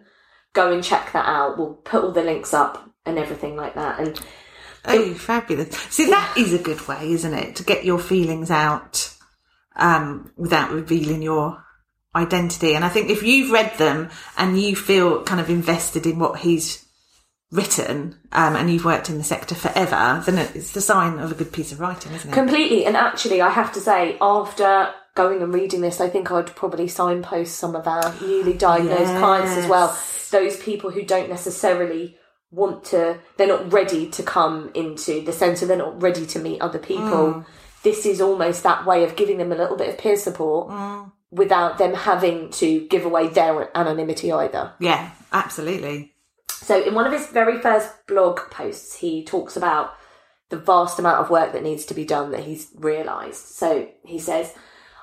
go 0.51 0.73
and 0.73 0.83
check 0.83 1.13
that 1.13 1.25
out. 1.25 1.57
We'll 1.57 1.75
put 1.75 2.03
all 2.03 2.11
the 2.11 2.23
links 2.23 2.53
up 2.53 2.89
and 3.05 3.17
everything 3.17 3.55
like 3.55 3.75
that. 3.75 3.99
And 4.01 4.19
Oh, 4.85 5.13
fabulous. 5.13 5.73
See, 5.89 6.09
that 6.09 6.37
is 6.37 6.51
a 6.51 6.59
good 6.59 6.85
way, 6.89 7.13
isn't 7.13 7.33
it? 7.33 7.55
To 7.55 7.63
get 7.63 7.85
your 7.85 7.99
feelings 7.99 8.51
out 8.51 9.15
um, 9.77 10.33
without 10.35 10.71
revealing 10.71 11.21
your 11.21 11.63
identity. 12.13 12.75
And 12.75 12.83
I 12.83 12.89
think 12.89 13.09
if 13.09 13.23
you've 13.23 13.51
read 13.51 13.77
them 13.77 14.09
and 14.37 14.61
you 14.61 14.75
feel 14.75 15.23
kind 15.23 15.39
of 15.39 15.49
invested 15.49 16.05
in 16.05 16.19
what 16.19 16.39
he's 16.39 16.82
written 17.53 18.15
um, 18.31 18.55
and 18.55 18.69
you've 18.69 18.83
worked 18.83 19.09
in 19.09 19.17
the 19.17 19.23
sector 19.23 19.55
forever, 19.55 20.21
then 20.25 20.37
it's 20.55 20.71
the 20.71 20.81
sign 20.81 21.19
of 21.19 21.31
a 21.31 21.35
good 21.35 21.53
piece 21.53 21.71
of 21.71 21.79
writing, 21.79 22.11
isn't 22.13 22.31
it? 22.31 22.33
Completely. 22.33 22.85
And 22.85 22.97
actually, 22.97 23.41
I 23.41 23.49
have 23.49 23.71
to 23.73 23.79
say, 23.79 24.17
after 24.19 24.91
going 25.15 25.41
and 25.43 25.53
reading 25.53 25.81
this, 25.81 26.01
I 26.01 26.09
think 26.09 26.31
I'd 26.31 26.55
probably 26.55 26.87
signpost 26.87 27.55
some 27.55 27.75
of 27.75 27.87
our 27.87 28.13
newly 28.21 28.53
diagnosed 28.53 29.15
clients 29.19 29.55
as 29.57 29.67
well. 29.69 29.97
Those 30.31 30.57
people 30.57 30.89
who 30.89 31.03
don't 31.03 31.29
necessarily 31.29 32.17
want 32.49 32.85
to, 32.85 33.19
they're 33.37 33.47
not 33.47 33.71
ready 33.71 34.09
to 34.09 34.23
come 34.23 34.71
into 34.73 35.23
the 35.23 35.31
centre, 35.31 35.67
they're 35.67 35.77
not 35.77 36.01
ready 36.01 36.25
to 36.25 36.39
meet 36.39 36.61
other 36.61 36.79
people. 36.79 37.45
this 37.83 38.05
is 38.05 38.21
almost 38.21 38.63
that 38.63 38.85
way 38.85 39.03
of 39.03 39.15
giving 39.15 39.37
them 39.37 39.51
a 39.51 39.55
little 39.55 39.77
bit 39.77 39.89
of 39.89 39.97
peer 39.97 40.15
support 40.15 40.73
without 41.29 41.77
them 41.77 41.93
having 41.93 42.49
to 42.51 42.87
give 42.87 43.05
away 43.05 43.27
their 43.27 43.75
anonymity 43.77 44.31
either. 44.31 44.73
Yeah, 44.79 45.11
absolutely. 45.31 46.12
So, 46.49 46.81
in 46.81 46.93
one 46.93 47.05
of 47.05 47.13
his 47.13 47.27
very 47.27 47.59
first 47.59 48.07
blog 48.07 48.39
posts, 48.49 48.95
he 48.95 49.23
talks 49.23 49.57
about 49.57 49.93
the 50.49 50.57
vast 50.57 50.99
amount 50.99 51.19
of 51.19 51.29
work 51.29 51.51
that 51.53 51.63
needs 51.63 51.85
to 51.85 51.93
be 51.93 52.05
done 52.05 52.31
that 52.31 52.45
he's 52.45 52.71
realised. 52.75 53.47
So, 53.47 53.89
he 54.05 54.19
says, 54.19 54.53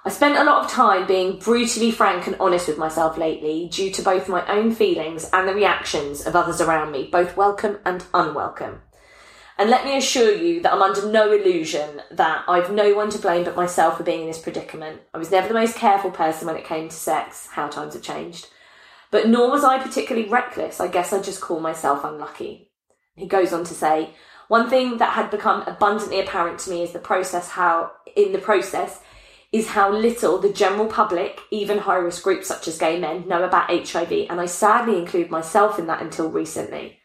I 0.02 0.09
spent 0.09 0.38
a 0.38 0.44
lot 0.44 0.64
of 0.64 0.70
time 0.70 1.06
being 1.06 1.38
brutally 1.38 1.90
frank 1.90 2.26
and 2.26 2.37
honest 2.40 2.68
with 2.68 2.78
myself 2.78 3.18
lately 3.18 3.68
due 3.70 3.90
to 3.90 4.02
both 4.02 4.30
my 4.30 4.47
own 4.49 4.75
feelings 4.75 5.28
and 5.30 5.47
the 5.47 5.54
reactions 5.54 6.26
of 6.26 6.35
others 6.35 6.62
around 6.62 6.92
me, 6.92 7.11
both 7.12 7.37
welcome 7.37 7.78
and 7.85 8.04
unwelcome. 8.14 8.80
And 9.59 9.68
let 9.68 9.85
me 9.85 9.99
assure 9.99 10.35
you 10.35 10.62
that 10.62 10.73
I'm 10.73 10.80
under 10.80 11.06
no 11.12 11.30
illusion 11.30 12.00
that 12.12 12.44
I've 12.49 12.73
no 12.73 12.94
one 12.94 13.11
to 13.11 13.18
blame 13.18 13.44
but 13.44 13.56
myself 13.56 13.99
for 13.99 14.02
being 14.02 14.23
in 14.23 14.26
this 14.26 14.38
predicament. 14.38 15.02
I 15.12 15.18
was 15.18 15.30
never 15.30 15.49
the 15.49 15.52
most 15.52 15.76
careful 15.76 16.11
person 16.11 16.47
when 16.47 16.56
it 16.56 16.64
came 16.64 16.88
to 16.88 16.97
sex, 16.97 17.49
how 17.52 17.68
times 17.68 17.92
have 17.92 18.02
changed. 18.02 18.49
But 19.10 19.28
nor 19.28 19.50
was 19.50 19.64
I 19.64 19.78
particularly 19.78 20.28
reckless. 20.28 20.80
I 20.80 20.88
guess 20.88 21.12
I 21.12 21.20
just 21.20 21.40
call 21.40 21.60
myself 21.60 22.04
unlucky. 22.04 22.70
He 23.16 23.26
goes 23.26 23.52
on 23.52 23.64
to 23.64 23.74
say, 23.74 24.10
one 24.48 24.68
thing 24.70 24.98
that 24.98 25.12
had 25.12 25.30
become 25.30 25.62
abundantly 25.66 26.20
apparent 26.20 26.58
to 26.60 26.70
me 26.70 26.82
is 26.82 26.92
the 26.92 26.98
process 26.98 27.48
how 27.48 27.92
in 28.16 28.32
the 28.32 28.38
process 28.38 29.00
is 29.52 29.68
how 29.68 29.92
little 29.92 30.38
the 30.38 30.52
general 30.52 30.86
public, 30.86 31.40
even 31.50 31.78
high 31.78 31.96
risk 31.96 32.22
groups 32.22 32.46
such 32.46 32.68
as 32.68 32.78
gay 32.78 32.98
men, 32.98 33.26
know 33.26 33.42
about 33.42 33.70
HIV, 33.70 34.12
and 34.30 34.40
I 34.40 34.46
sadly 34.46 34.96
include 34.96 35.30
myself 35.30 35.78
in 35.78 35.86
that 35.88 36.02
until 36.02 36.30
recently. 36.30 36.98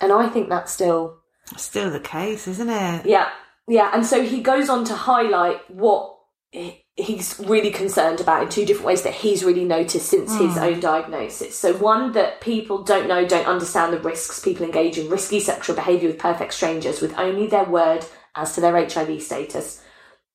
And 0.00 0.12
I 0.12 0.28
think 0.28 0.48
that's 0.48 0.72
still 0.72 1.18
Still 1.56 1.90
the 1.90 2.00
case, 2.00 2.46
isn't 2.46 2.68
it? 2.68 3.06
yeah, 3.06 3.30
yeah. 3.66 3.90
And 3.92 4.04
so 4.04 4.22
he 4.22 4.40
goes 4.40 4.68
on 4.68 4.84
to 4.84 4.94
highlight 4.94 5.68
what 5.70 6.16
he's 6.98 7.38
really 7.38 7.70
concerned 7.70 8.20
about 8.20 8.42
in 8.42 8.48
two 8.48 8.64
different 8.64 8.86
ways 8.86 9.02
that 9.02 9.14
he's 9.14 9.44
really 9.44 9.64
noticed 9.64 10.08
since 10.08 10.36
his 10.36 10.58
own 10.58 10.80
diagnosis. 10.80 11.56
So, 11.56 11.74
one, 11.74 12.12
that 12.12 12.40
people 12.40 12.82
don't 12.82 13.06
know, 13.06 13.26
don't 13.26 13.46
understand 13.46 13.92
the 13.92 14.00
risks 14.00 14.40
people 14.40 14.66
engage 14.66 14.98
in 14.98 15.08
risky 15.08 15.38
sexual 15.38 15.76
behaviour 15.76 16.08
with 16.08 16.18
perfect 16.18 16.54
strangers 16.54 17.00
with 17.00 17.16
only 17.16 17.46
their 17.46 17.64
word 17.64 18.04
as 18.34 18.54
to 18.54 18.60
their 18.60 18.76
HIV 18.76 19.22
status. 19.22 19.82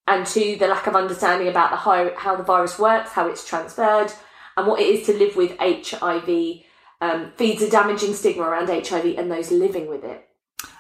And 0.08 0.26
two, 0.26 0.56
the 0.56 0.68
lack 0.68 0.88
of 0.88 0.96
understanding 0.96 1.50
about 1.50 1.72
the 1.72 1.78
how, 1.78 2.12
how 2.16 2.36
the 2.38 2.44
virus 2.44 2.80
works, 2.80 3.12
how 3.12 3.28
it's 3.28 3.48
transferred, 3.48 4.14
and 4.56 4.66
what 4.66 4.80
it 4.80 4.88
is 4.88 5.06
to 5.08 5.14
live 5.14 5.36
with 5.36 5.58
HIV 5.60 6.64
um, 7.02 7.32
feeds 7.36 7.62
a 7.62 7.70
damaging 7.70 8.14
stigma 8.14 8.44
around 8.44 8.70
HIV 8.70 9.18
and 9.18 9.30
those 9.30 9.52
living 9.52 9.88
with 9.88 10.06
it. 10.06 10.30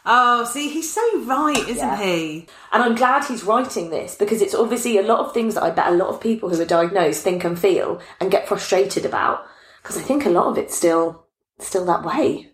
Oh, 0.06 0.44
see, 0.44 0.68
he's 0.70 0.92
so 0.94 1.02
right, 1.22 1.58
isn't 1.58 1.78
Yeah. 1.78 1.98
he? 1.98 2.48
And 2.74 2.84
I'm 2.84 2.96
glad 2.96 3.24
he's 3.26 3.44
writing 3.44 3.90
this 3.90 4.16
because 4.16 4.42
it's 4.42 4.54
obviously 4.56 4.98
a 4.98 5.02
lot 5.04 5.20
of 5.26 5.34
things 5.34 5.56
that 5.56 5.64
I 5.64 5.70
bet 5.70 5.88
a 5.88 5.96
lot 5.96 6.10
of 6.10 6.20
people 6.20 6.50
who 6.50 6.62
are 6.62 6.66
diagnosed 6.66 7.24
think 7.24 7.44
and 7.46 7.58
feel 7.58 8.02
and 8.20 8.30
get 8.30 8.48
frustrated 8.48 9.06
about. 9.06 9.46
Because 9.82 9.98
I 9.98 10.02
think 10.02 10.26
a 10.26 10.30
lot 10.30 10.48
of 10.48 10.58
it's 10.58 10.76
still 10.76 11.26
still 11.60 11.86
that 11.86 12.04
way. 12.04 12.50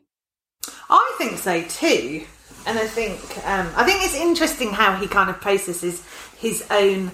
I 0.89 1.15
think 1.17 1.37
so 1.39 1.61
too, 1.63 2.25
and 2.65 2.77
I 2.77 2.85
think 2.85 3.19
um, 3.47 3.71
I 3.75 3.83
think 3.83 4.03
it's 4.03 4.15
interesting 4.15 4.71
how 4.73 4.95
he 4.95 5.07
kind 5.07 5.29
of 5.29 5.39
processes 5.41 6.03
his 6.37 6.65
own 6.69 7.11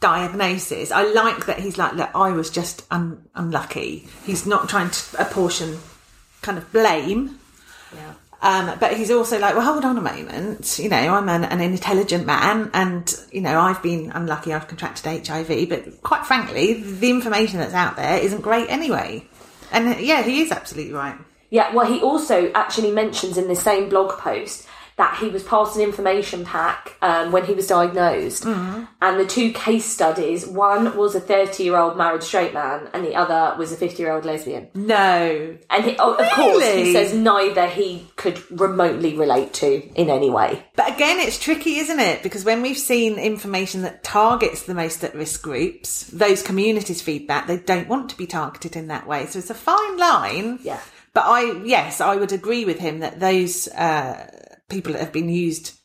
diagnosis. 0.00 0.90
I 0.90 1.02
like 1.12 1.46
that 1.46 1.58
he's 1.60 1.76
like, 1.78 1.94
look, 1.94 2.10
I 2.14 2.30
was 2.30 2.50
just 2.50 2.84
un- 2.90 3.28
unlucky. 3.34 4.08
He's 4.24 4.46
not 4.46 4.68
trying 4.68 4.90
to 4.90 5.20
apportion 5.20 5.78
kind 6.42 6.56
of 6.58 6.72
blame. 6.72 7.38
Yeah. 7.94 8.14
Um, 8.42 8.78
but 8.80 8.96
he's 8.96 9.10
also 9.10 9.38
like, 9.38 9.54
well, 9.54 9.64
hold 9.64 9.84
on 9.84 9.98
a 9.98 10.00
moment. 10.00 10.78
You 10.78 10.88
know, 10.88 10.96
I'm 10.96 11.28
an, 11.28 11.44
an 11.44 11.60
intelligent 11.60 12.24
man, 12.24 12.70
and 12.72 13.14
you 13.30 13.42
know, 13.42 13.60
I've 13.60 13.82
been 13.82 14.10
unlucky. 14.12 14.54
I've 14.54 14.66
contracted 14.66 15.26
HIV, 15.26 15.68
but 15.68 16.02
quite 16.02 16.24
frankly, 16.24 16.82
the 16.82 17.10
information 17.10 17.58
that's 17.58 17.74
out 17.74 17.96
there 17.96 18.18
isn't 18.18 18.40
great 18.40 18.70
anyway. 18.70 19.26
And 19.72 20.00
yeah, 20.00 20.22
he 20.22 20.40
is 20.40 20.50
absolutely 20.50 20.94
right. 20.94 21.16
Yeah, 21.50 21.74
well, 21.74 21.86
he 21.86 22.00
also 22.00 22.50
actually 22.52 22.92
mentions 22.92 23.36
in 23.36 23.48
the 23.48 23.56
same 23.56 23.88
blog 23.88 24.18
post 24.18 24.66
that 25.00 25.16
he 25.18 25.30
was 25.30 25.42
passed 25.42 25.76
an 25.76 25.82
information 25.82 26.44
pack 26.44 26.94
um, 27.00 27.32
when 27.32 27.42
he 27.46 27.54
was 27.54 27.66
diagnosed. 27.66 28.44
And 28.44 29.18
the 29.18 29.24
two 29.26 29.50
case 29.50 29.86
studies 29.86 30.46
one 30.46 30.94
was 30.94 31.14
a 31.14 31.20
30 31.20 31.64
year 31.64 31.78
old 31.78 31.96
married 31.96 32.22
straight 32.22 32.52
man, 32.52 32.86
and 32.92 33.02
the 33.02 33.14
other 33.14 33.56
was 33.56 33.72
a 33.72 33.76
50 33.76 34.02
year 34.02 34.12
old 34.12 34.26
lesbian. 34.26 34.68
No, 34.74 35.56
And 35.70 35.84
he, 35.84 35.96
oh, 35.98 36.16
of 36.16 36.30
course, 36.32 36.70
he 36.74 36.92
says 36.92 37.14
neither 37.14 37.66
he 37.66 38.10
could 38.16 38.42
remotely 38.50 39.16
relate 39.16 39.54
to 39.54 39.82
in 39.94 40.10
any 40.10 40.28
way. 40.28 40.66
But 40.76 40.92
again, 40.94 41.18
it's 41.18 41.38
tricky, 41.38 41.78
isn't 41.78 41.98
it? 41.98 42.22
Because 42.22 42.44
when 42.44 42.60
we've 42.60 42.76
seen 42.76 43.18
information 43.18 43.80
that 43.82 44.04
targets 44.04 44.64
the 44.64 44.74
most 44.74 45.02
at 45.02 45.14
risk 45.14 45.40
groups, 45.40 46.08
those 46.08 46.42
communities' 46.42 47.00
feedback, 47.00 47.46
they 47.46 47.56
don't 47.56 47.88
want 47.88 48.10
to 48.10 48.18
be 48.18 48.26
targeted 48.26 48.76
in 48.76 48.88
that 48.88 49.06
way. 49.06 49.24
So 49.24 49.38
it's 49.38 49.48
a 49.48 49.54
fine 49.54 49.96
line. 49.96 50.58
Yeah. 50.62 50.80
But 51.12 51.24
I, 51.26 51.62
yes, 51.64 52.00
I 52.00 52.16
would 52.16 52.32
agree 52.32 52.64
with 52.64 52.78
him 52.78 53.00
that 53.00 53.18
those 53.18 53.66
uh, 53.68 54.39
people 54.70 54.92
that 54.92 55.00
have 55.00 55.12
been 55.12 55.28
used 55.28 55.78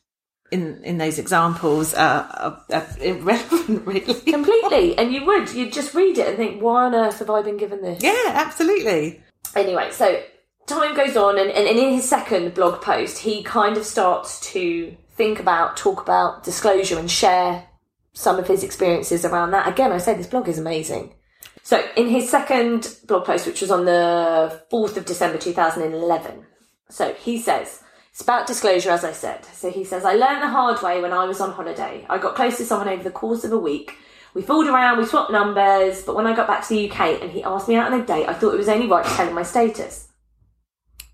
in 0.50 0.82
in 0.84 0.98
those 0.98 1.18
examples 1.18 1.92
are, 1.94 2.22
are, 2.22 2.64
are 2.72 2.86
irrelevant, 3.00 3.86
really. 3.86 4.14
Completely. 4.14 4.96
and 4.96 5.12
you 5.12 5.24
would, 5.26 5.52
you'd 5.52 5.72
just 5.72 5.94
read 5.94 6.18
it 6.18 6.28
and 6.28 6.36
think, 6.36 6.62
why 6.62 6.84
on 6.84 6.94
earth 6.94 7.18
have 7.18 7.30
I 7.30 7.42
been 7.42 7.56
given 7.56 7.82
this? 7.82 8.02
Yeah, 8.02 8.32
absolutely. 8.32 9.20
Anyway, 9.54 9.90
so 9.90 10.22
time 10.66 10.94
goes 10.96 11.16
on, 11.16 11.38
and, 11.38 11.50
and 11.50 11.66
in 11.66 11.92
his 11.94 12.08
second 12.08 12.54
blog 12.54 12.80
post, 12.80 13.18
he 13.18 13.42
kind 13.42 13.76
of 13.76 13.84
starts 13.84 14.40
to 14.52 14.96
think 15.16 15.40
about, 15.40 15.76
talk 15.76 16.00
about 16.00 16.44
disclosure 16.44 16.98
and 16.98 17.10
share 17.10 17.66
some 18.12 18.38
of 18.38 18.46
his 18.46 18.62
experiences 18.62 19.24
around 19.24 19.50
that. 19.50 19.68
Again, 19.68 19.92
I 19.92 19.98
say 19.98 20.14
this 20.14 20.26
blog 20.26 20.48
is 20.48 20.58
amazing. 20.58 21.14
So, 21.62 21.84
in 21.96 22.08
his 22.08 22.30
second 22.30 22.96
blog 23.06 23.24
post, 23.24 23.46
which 23.46 23.60
was 23.60 23.70
on 23.70 23.84
the 23.86 24.62
4th 24.72 24.96
of 24.96 25.04
December 25.04 25.38
2011, 25.38 26.46
so 26.88 27.12
he 27.14 27.40
says, 27.40 27.82
it's 28.16 28.22
about 28.22 28.46
disclosure, 28.46 28.88
as 28.88 29.04
I 29.04 29.12
said. 29.12 29.44
So 29.44 29.70
he 29.70 29.84
says, 29.84 30.06
I 30.06 30.14
learned 30.14 30.40
the 30.40 30.48
hard 30.48 30.80
way 30.80 31.02
when 31.02 31.12
I 31.12 31.26
was 31.26 31.38
on 31.38 31.52
holiday. 31.52 32.06
I 32.08 32.16
got 32.16 32.34
close 32.34 32.56
to 32.56 32.64
someone 32.64 32.88
over 32.88 33.02
the 33.02 33.10
course 33.10 33.44
of 33.44 33.52
a 33.52 33.58
week. 33.58 33.94
We 34.32 34.40
fooled 34.40 34.66
around, 34.68 34.96
we 34.96 35.04
swapped 35.04 35.30
numbers, 35.30 36.00
but 36.00 36.16
when 36.16 36.26
I 36.26 36.34
got 36.34 36.46
back 36.46 36.66
to 36.66 36.68
the 36.70 36.90
UK 36.90 37.20
and 37.20 37.30
he 37.30 37.42
asked 37.42 37.68
me 37.68 37.76
out 37.76 37.92
on 37.92 38.00
a 38.00 38.06
date, 38.06 38.26
I 38.26 38.32
thought 38.32 38.54
it 38.54 38.56
was 38.56 38.70
only 38.70 38.86
right 38.86 39.04
to 39.04 39.10
tell 39.10 39.28
him 39.28 39.34
my 39.34 39.42
status. 39.42 40.08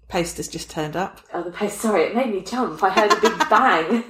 Posters 0.07 0.47
just 0.47 0.71
turned 0.71 0.95
up. 0.95 1.19
Oh, 1.35 1.43
the 1.43 1.51
post, 1.51 1.79
sorry, 1.81 2.05
it 2.05 2.15
made 2.15 2.33
me 2.33 2.41
jump. 2.41 2.81
I 2.85 2.91
heard 2.91 3.11
a 3.11 3.21
big 3.21 3.37
bang. 3.51 4.05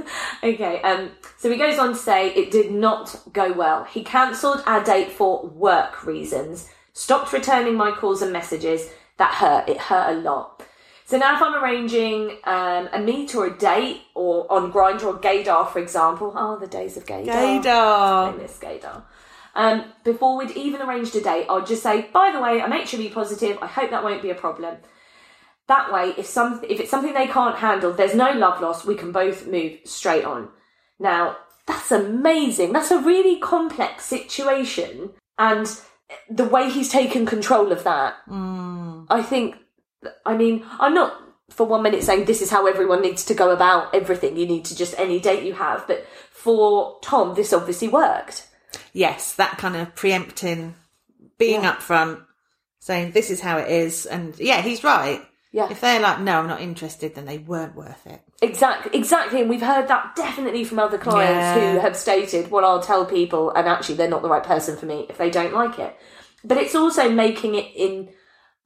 okay, 0.45 0.83
um, 0.83 1.13
so 1.39 1.51
he 1.51 1.57
goes 1.57 1.79
on 1.79 1.95
to 1.95 1.99
say 1.99 2.29
it 2.35 2.51
did 2.51 2.73
not 2.73 3.23
go 3.33 3.55
well. 3.55 3.85
He 3.85 4.05
cancelled 4.05 4.63
our 4.67 4.85
date 4.85 5.13
for 5.13 5.47
work 5.47 6.05
reasons, 6.05 6.69
stopped 6.93 7.33
returning 7.33 7.75
my 7.75 7.91
calls 7.93 8.21
and 8.21 8.35
messages. 8.35 8.91
That 9.17 9.33
hurt. 9.33 9.71
It 9.71 9.79
hurt 9.79 10.15
a 10.15 10.21
lot. 10.21 10.63
So 11.05 11.19
now 11.19 11.37
if 11.37 11.43
I'm 11.43 11.63
arranging 11.63 12.39
um, 12.45 12.89
a 12.93 13.01
meet 13.01 13.35
or 13.35 13.47
a 13.47 13.59
date 13.59 14.03
or 14.15 14.51
on 14.51 14.73
Grindr 14.73 15.05
or 15.05 15.19
Gaydar, 15.19 15.69
for 15.71 15.79
example, 15.79 16.33
oh, 16.37 16.59
the 16.59 16.67
days 16.67 16.97
of 16.97 17.05
Gaydar. 17.07 17.29
I 17.29 17.61
Gaydar. 17.61 18.39
miss 18.41 18.59
Gaydar. 18.59 19.03
Um, 19.55 19.85
before 20.05 20.39
we'd 20.39 20.53
even 20.53 20.81
arranged 20.81 21.15
a 21.17 21.21
date, 21.21 21.47
I'd 21.49 21.67
just 21.67 21.83
say, 21.83 22.09
by 22.13 22.33
the 22.33 22.41
way, 22.41 22.63
I'm 22.63 22.73
HIV 22.73 23.13
positive. 23.13 23.59
I 23.61 23.67
hope 23.67 23.91
that 23.91 24.03
won't 24.03 24.23
be 24.23 24.31
a 24.31 24.35
problem. 24.35 24.77
That 25.69 25.93
way, 25.93 26.15
if 26.17 26.27
some 26.27 26.61
if 26.69 26.81
it's 26.81 26.91
something 26.91 27.15
they 27.15 27.27
can't 27.27 27.57
handle, 27.57 27.93
there's 27.93 28.15
no 28.15 28.33
love 28.33 28.61
loss. 28.61 28.85
We 28.85 28.95
can 28.95 29.13
both 29.13 29.47
move 29.47 29.79
straight 29.85 30.25
on. 30.25 30.49
Now, 30.99 31.37
that's 31.67 31.93
amazing. 31.93 32.73
That's 32.73 32.91
a 32.91 32.99
really 32.99 33.39
complex 33.39 34.05
situation, 34.05 35.11
and 35.39 35.69
the 36.29 36.45
way 36.45 36.71
he's 36.71 36.89
taken 36.89 37.27
control 37.27 37.73
of 37.73 37.85
that, 37.85 38.15
I 38.29 39.23
think. 39.23 39.57
I 40.25 40.37
mean, 40.37 40.65
I'm 40.79 40.95
not 40.95 41.19
for 41.51 41.67
one 41.67 41.83
minute 41.83 42.03
saying 42.03 42.25
this 42.25 42.43
is 42.43 42.51
how 42.51 42.67
everyone 42.67 43.03
needs 43.03 43.25
to 43.27 43.35
go 43.35 43.51
about 43.51 43.95
everything. 43.95 44.37
You 44.37 44.47
need 44.47 44.65
to 44.67 44.77
just 44.77 44.99
any 44.99 45.21
date 45.21 45.45
you 45.45 45.53
have, 45.55 45.87
but 45.87 46.07
for 46.31 46.99
Tom, 47.03 47.35
this 47.35 47.53
obviously 47.53 47.89
worked. 47.89 48.47
Yes, 48.93 49.35
that 49.35 49.59
kind 49.59 49.77
of 49.77 49.95
preempting, 49.95 50.75
being 51.39 51.63
Yeah. 51.63 51.75
upfront, 51.77 52.23
saying 52.81 53.13
this 53.13 53.31
is 53.31 53.41
how 53.41 53.59
it 53.59 53.71
is, 53.71 54.07
and 54.07 54.39
yeah, 54.39 54.61
he's 54.63 54.83
right. 54.83 55.23
Yeah. 55.53 55.69
If 55.71 55.83
they're 55.83 56.01
like, 56.01 56.21
no, 56.21 56.39
I'm 56.39 56.47
not 56.49 56.63
interested, 56.63 57.15
then 57.15 57.27
they 57.27 57.37
weren't 57.37 57.77
worth 57.77 58.07
it. 58.07 58.23
Exactly, 58.41 58.99
exactly, 58.99 59.43
and 59.43 59.51
we've 59.51 59.61
heard 59.61 59.87
that 59.89 60.17
definitely 60.17 60.65
from 60.65 60.79
other 60.79 60.97
clients 60.97 61.61
Yeah. 61.61 61.73
who 61.75 61.79
have 61.81 61.95
stated, 61.97 62.51
"Well, 62.51 62.65
I'll 62.65 62.83
tell 62.83 63.05
people, 63.05 63.51
and 63.51 63.69
actually, 63.69 63.97
they're 63.97 64.09
not 64.09 64.23
the 64.23 64.31
right 64.31 64.43
person 64.43 64.77
for 64.79 64.87
me 64.87 65.07
if 65.11 65.19
they 65.19 65.29
don't 65.29 65.53
like 65.53 65.79
it." 65.79 65.95
But 66.43 66.57
it's 66.57 66.75
also 66.75 67.11
making 67.11 67.55
it 67.55 67.67
in. 67.77 68.09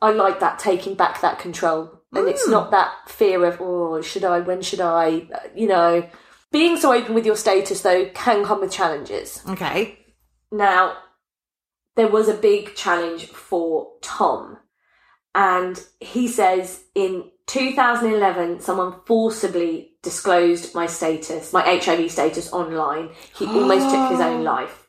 I 0.01 0.13
like 0.13 0.41
that 0.41 0.59
taking 0.59 0.95
back 0.95 1.21
that 1.21 1.39
control, 1.39 2.03
and 2.13 2.29
it's 2.29 2.49
not 2.49 2.71
that 2.71 2.93
fear 3.09 3.45
of, 3.45 3.59
"Oh, 3.61 4.01
should 4.03 4.25
I? 4.25 4.41
When 4.41 4.63
should 4.63 4.81
I?" 4.81 5.29
Uh, 5.35 5.39
You 5.55 5.69
know, 5.69 6.09
being 6.53 6.77
so 6.77 6.93
open 6.93 7.15
with 7.15 7.27
your 7.27 7.37
status 7.37 7.81
though 7.83 8.07
can 8.15 8.45
come 8.45 8.61
with 8.61 8.73
challenges. 8.73 9.43
Okay. 9.49 9.99
Now, 10.53 10.97
there 11.97 12.09
was 12.09 12.29
a 12.29 12.35
big 12.35 12.75
challenge 12.77 13.27
for 13.29 13.93
Tom, 14.03 14.59
and 15.35 15.83
he 16.01 16.29
says 16.29 16.85
in 16.95 17.31
2011, 17.47 18.61
someone 18.61 19.01
forcibly 19.07 19.93
disclosed 20.03 20.75
my 20.75 20.87
status, 20.87 21.53
my 21.53 21.63
HIV 21.63 22.11
status 22.11 22.53
online. 22.53 23.11
He 23.35 23.47
almost 23.47 23.89
took 23.91 24.11
his 24.11 24.21
own 24.21 24.45
life. 24.55 24.89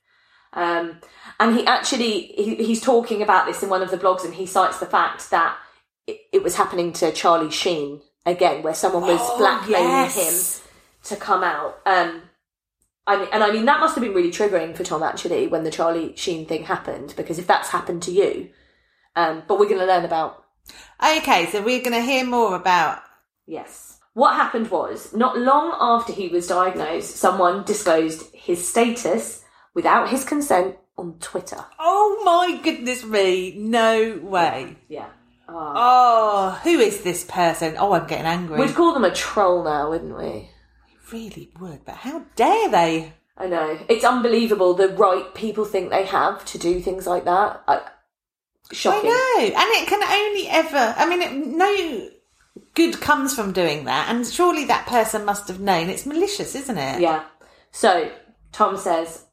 Um, 0.53 0.99
and 1.39 1.55
he 1.55 1.65
actually, 1.65 2.33
he, 2.35 2.55
he's 2.55 2.81
talking 2.81 3.21
about 3.21 3.45
this 3.45 3.61
in 3.63 3.69
one 3.69 3.81
of 3.81 3.91
the 3.91 3.97
blogs 3.97 4.25
and 4.25 4.33
he 4.33 4.45
cites 4.45 4.79
the 4.79 4.85
fact 4.85 5.29
that 5.31 5.57
it, 6.05 6.19
it 6.33 6.43
was 6.43 6.55
happening 6.55 6.93
to 6.93 7.11
Charlie 7.11 7.51
Sheen 7.51 8.01
again, 8.25 8.63
where 8.63 8.73
someone 8.73 9.03
was 9.03 9.19
Oh, 9.21 9.37
blackmailing 9.37 9.87
yes. 9.87 10.59
him 10.59 10.69
to 11.03 11.15
come 11.15 11.43
out. 11.43 11.79
Um, 11.85 12.23
I 13.05 13.17
mean, 13.17 13.27
and 13.31 13.43
I 13.43 13.51
mean, 13.51 13.65
that 13.65 13.79
must 13.79 13.95
have 13.95 14.03
been 14.03 14.13
really 14.13 14.31
triggering 14.31 14.75
for 14.75 14.83
Tom 14.83 15.03
actually 15.03 15.47
when 15.47 15.63
the 15.63 15.71
Charlie 15.71 16.15
Sheen 16.15 16.45
thing 16.45 16.63
happened, 16.63 17.13
because 17.15 17.39
if 17.39 17.47
that's 17.47 17.69
happened 17.69 18.03
to 18.03 18.11
you, 18.11 18.49
um, 19.15 19.43
but 19.47 19.59
we're 19.59 19.69
going 19.69 19.79
to 19.79 19.85
learn 19.85 20.05
about 20.05 20.43
Okay, 21.01 21.45
so 21.47 21.61
we're 21.61 21.79
going 21.81 21.93
to 21.93 22.01
hear 22.01 22.25
more 22.25 22.55
about. 22.55 23.01
Yes. 23.45 23.99
What 24.13 24.35
happened 24.35 24.71
was, 24.71 25.13
not 25.13 25.37
long 25.37 25.75
after 25.79 26.11
he 26.11 26.27
was 26.27 26.47
diagnosed, 26.47 27.15
someone 27.15 27.63
disclosed 27.63 28.33
his 28.33 28.67
status 28.67 29.43
without 29.75 30.09
his 30.09 30.23
consent 30.25 30.75
on 30.97 31.13
Twitter. 31.19 31.63
Oh 31.79 32.21
my 32.25 32.59
goodness 32.61 33.03
me! 33.03 33.55
No 33.57 34.19
way. 34.21 34.77
Yeah. 34.89 35.07
Ah. 35.49 35.73
Oh, 35.75 36.59
who 36.63 36.79
is 36.79 37.01
this 37.01 37.23
person? 37.23 37.75
Oh, 37.77 37.93
I'm 37.93 38.07
getting 38.07 38.25
angry. 38.25 38.59
We'd 38.59 38.75
call 38.75 38.93
them 38.93 39.05
a 39.05 39.13
troll 39.13 39.63
now, 39.63 39.89
wouldn't 39.89 40.17
we? 40.17 40.49
We 41.11 41.19
really 41.19 41.51
would, 41.59 41.85
but 41.85 41.95
how 41.95 42.25
dare 42.35 42.69
they? 42.69 43.13
I 43.37 43.47
know. 43.47 43.79
It's 43.87 44.03
unbelievable 44.03 44.73
the 44.73 44.89
right 44.89 45.33
people 45.33 45.63
think 45.63 45.89
they 45.89 46.05
have 46.05 46.43
to 46.45 46.57
do 46.57 46.81
things 46.81 47.07
like 47.07 47.25
that. 47.25 47.63
I, 47.67 47.81
shocking. 48.71 49.11
I 49.11 49.13
know, 49.13 49.45
and 49.45 49.69
it 49.81 49.87
can 49.87 50.03
only 50.03 50.47
ever. 50.49 50.95
I 50.97 51.07
mean, 51.07 51.21
it, 51.21 51.47
no 51.47 52.09
good 52.73 52.99
comes 52.99 53.33
from 53.33 53.53
doing 53.53 53.85
that, 53.85 54.09
and 54.09 54.25
surely 54.25 54.65
that 54.65 54.87
person 54.87 55.23
must 55.23 55.47
have 55.47 55.59
known. 55.59 55.89
It's 55.89 56.05
malicious, 56.05 56.55
isn't 56.55 56.77
it? 56.77 57.01
Yeah. 57.01 57.23
So, 57.71 58.11
Tom 58.51 58.75
says, 58.75 59.26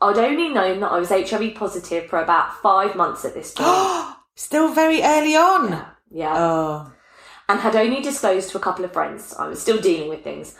I'd 0.00 0.18
only 0.18 0.48
known 0.48 0.80
that 0.80 0.92
I 0.92 0.98
was 0.98 1.10
HIV 1.10 1.54
positive 1.54 2.08
for 2.08 2.20
about 2.22 2.60
five 2.62 2.96
months 2.96 3.24
at 3.24 3.34
this 3.34 3.52
point. 3.52 4.16
Still 4.34 4.72
very 4.72 5.02
early 5.02 5.36
on. 5.36 5.84
yeah. 6.10 6.34
Oh, 6.36 6.92
and 7.48 7.58
had 7.60 7.74
only 7.74 8.00
disclosed 8.00 8.50
to 8.50 8.58
a 8.58 8.60
couple 8.60 8.84
of 8.84 8.92
friends. 8.92 9.34
I 9.36 9.48
was 9.48 9.60
still 9.60 9.80
dealing 9.80 10.08
with 10.08 10.22
things. 10.22 10.54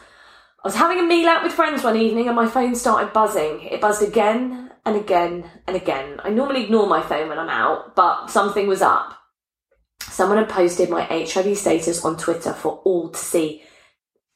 I 0.64 0.66
was 0.66 0.74
having 0.74 0.98
a 0.98 1.04
meal 1.04 1.28
out 1.28 1.44
with 1.44 1.52
friends 1.52 1.84
one 1.84 1.96
evening 1.96 2.26
and 2.26 2.34
my 2.34 2.48
phone 2.48 2.74
started 2.74 3.12
buzzing. 3.12 3.62
It 3.62 3.80
buzzed 3.80 4.02
again 4.02 4.72
and 4.84 4.96
again 4.96 5.48
and 5.68 5.76
again. 5.76 6.20
I 6.24 6.30
normally 6.30 6.64
ignore 6.64 6.88
my 6.88 7.00
phone 7.00 7.28
when 7.28 7.38
I'm 7.38 7.48
out, 7.48 7.94
but 7.94 8.26
something 8.26 8.66
was 8.66 8.82
up. 8.82 9.16
Someone 10.00 10.38
had 10.38 10.48
posted 10.48 10.90
my 10.90 11.02
HIV 11.02 11.56
status 11.56 12.04
on 12.04 12.16
Twitter 12.16 12.52
for 12.52 12.78
all 12.84 13.10
to 13.10 13.18
see. 13.18 13.62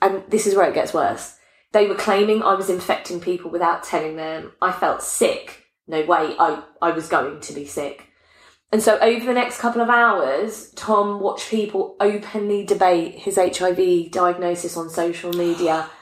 And 0.01 0.23
this 0.29 0.47
is 0.47 0.55
where 0.55 0.71
it 0.71 0.75
gets 0.75 0.95
worse. 0.95 1.37
They 1.75 1.89
were 1.89 1.97
claiming 1.97 2.41
I 2.41 2.55
was 2.55 2.71
infecting 2.71 3.21
people 3.21 3.51
without 3.51 3.83
telling 3.83 4.15
them. 4.15 4.53
I 4.63 4.71
felt 4.71 5.03
sick. 5.03 5.67
No 5.89 6.03
way, 6.03 6.37
I, 6.39 6.63
I 6.81 6.93
was 6.93 7.09
going 7.09 7.41
to 7.41 7.53
be 7.53 7.67
sick. 7.67 8.13
And 8.71 8.81
so 8.81 8.97
over 9.01 9.27
the 9.27 9.35
next 9.35 9.59
couple 9.59 9.83
of 9.83 9.91
hours, 9.91 10.71
Tom 10.77 11.19
watched 11.19 11.51
people 11.51 11.97
openly 11.99 12.65
debate 12.65 13.17
his 13.17 13.35
HIV 13.37 14.13
diagnosis 14.13 14.77
on 14.77 14.89
social 14.89 15.33
media. 15.33 15.91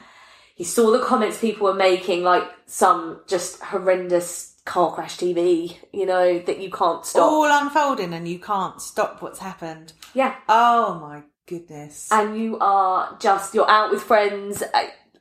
He 0.55 0.63
saw 0.63 0.91
the 0.91 1.03
comments 1.03 1.41
people 1.41 1.65
were 1.65 1.73
making, 1.73 2.21
like 2.21 2.43
some 2.67 3.21
just 3.27 3.59
horrendous 3.59 4.55
car 4.65 4.93
crash 4.93 5.17
TV, 5.17 5.77
you 5.91 6.05
know, 6.05 6.37
that 6.37 6.59
you 6.61 6.69
can't 6.69 7.03
stop. 7.03 7.23
all 7.23 7.45
unfolding, 7.45 8.13
and 8.13 8.27
you 8.27 8.37
can't 8.37 8.79
stop 8.79 9.23
what's 9.23 9.39
happened. 9.39 9.93
Yeah. 10.13 10.35
Oh 10.47 10.99
my 10.99 11.23
goodness. 11.47 12.07
And 12.11 12.37
you 12.37 12.59
are 12.59 13.17
just, 13.19 13.55
you're 13.55 13.69
out 13.69 13.89
with 13.89 14.03
friends. 14.03 14.61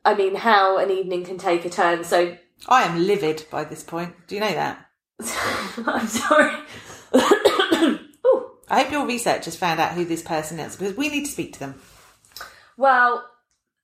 I, 0.05 0.15
mean, 0.15 0.35
how 0.35 0.79
an 0.79 0.91
evening 0.91 1.25
can 1.25 1.39
take 1.39 1.65
a 1.65 1.71
turn. 1.71 2.05
So 2.05 2.37
I 2.69 2.83
am 2.85 3.07
livid 3.07 3.45
by 3.51 3.65
this 3.65 3.83
point. 3.83 4.15
Do 4.27 4.35
you 4.35 4.41
know 4.41 4.53
that? 4.53 4.87
I'm 5.87 6.07
sorry. 6.07 6.55
I 8.73 8.85
hope 8.85 8.93
your 8.93 9.07
research 9.07 9.45
has 9.45 9.57
found 9.57 9.81
out 9.81 9.93
who 9.93 10.05
this 10.05 10.23
person 10.23 10.59
is 10.59 10.77
because 10.77 10.97
we 10.97 11.09
need 11.09 11.27
to 11.27 11.33
speak 11.33 11.53
to 11.55 11.61
them. 11.61 11.81
Well, 12.77 13.29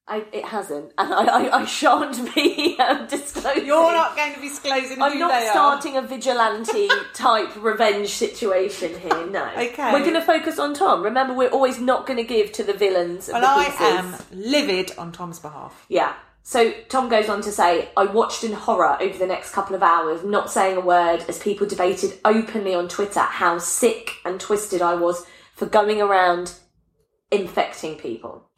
I, 0.09 0.25
it 0.33 0.45
hasn't, 0.45 0.93
and 0.97 1.13
I, 1.15 1.25
I, 1.25 1.59
I 1.61 1.65
shan't 1.67 2.35
be 2.35 2.77
um, 2.81 3.07
disclosing. 3.07 3.67
You're 3.67 3.93
not 3.93 4.17
going 4.17 4.35
to 4.35 4.41
be 4.41 4.49
disclosing 4.49 5.03
I'm 5.03 5.13
who 5.13 5.19
not 5.19 5.29
they 5.29 5.47
are. 5.47 5.53
starting 5.53 5.97
a 5.97 6.03
vigilante 6.03 6.89
type 7.15 7.63
revenge 7.63 8.09
situation 8.09 8.99
here. 8.99 9.27
No. 9.27 9.49
Okay. 9.57 9.93
We're 9.93 10.01
going 10.01 10.15
to 10.15 10.23
focus 10.23 10.59
on 10.59 10.75
Tom. 10.75 11.03
Remember, 11.03 11.35
we're 11.35 11.51
always 11.51 11.79
not 11.79 12.07
going 12.07 12.17
to 12.17 12.25
give 12.25 12.53
to 12.53 12.65
the 12.65 12.73
villains. 12.73 13.29
Well, 13.31 13.41
the 13.41 13.47
I 13.47 13.75
am 13.81 14.17
livid 14.33 14.93
on 14.97 15.13
Tom's 15.13 15.39
behalf. 15.39 15.85
Yeah. 15.89 16.15
So 16.43 16.73
Tom 16.89 17.11
goes 17.11 17.29
on 17.29 17.43
to 17.43 17.53
say, 17.53 17.91
I 17.95 18.05
watched 18.05 18.43
in 18.43 18.55
horror 18.55 18.97
over 19.03 19.19
the 19.19 19.27
next 19.27 19.53
couple 19.53 19.77
of 19.77 19.83
hours, 19.83 20.25
not 20.25 20.51
saying 20.51 20.79
a 20.79 20.81
word, 20.81 21.23
as 21.29 21.39
people 21.39 21.67
debated 21.67 22.19
openly 22.25 22.75
on 22.75 22.89
Twitter 22.89 23.21
how 23.21 23.59
sick 23.59 24.13
and 24.25 24.41
twisted 24.41 24.81
I 24.81 24.95
was 24.95 25.27
for 25.55 25.67
going 25.67 26.01
around 26.01 26.55
infecting 27.31 27.97
people. 27.97 28.49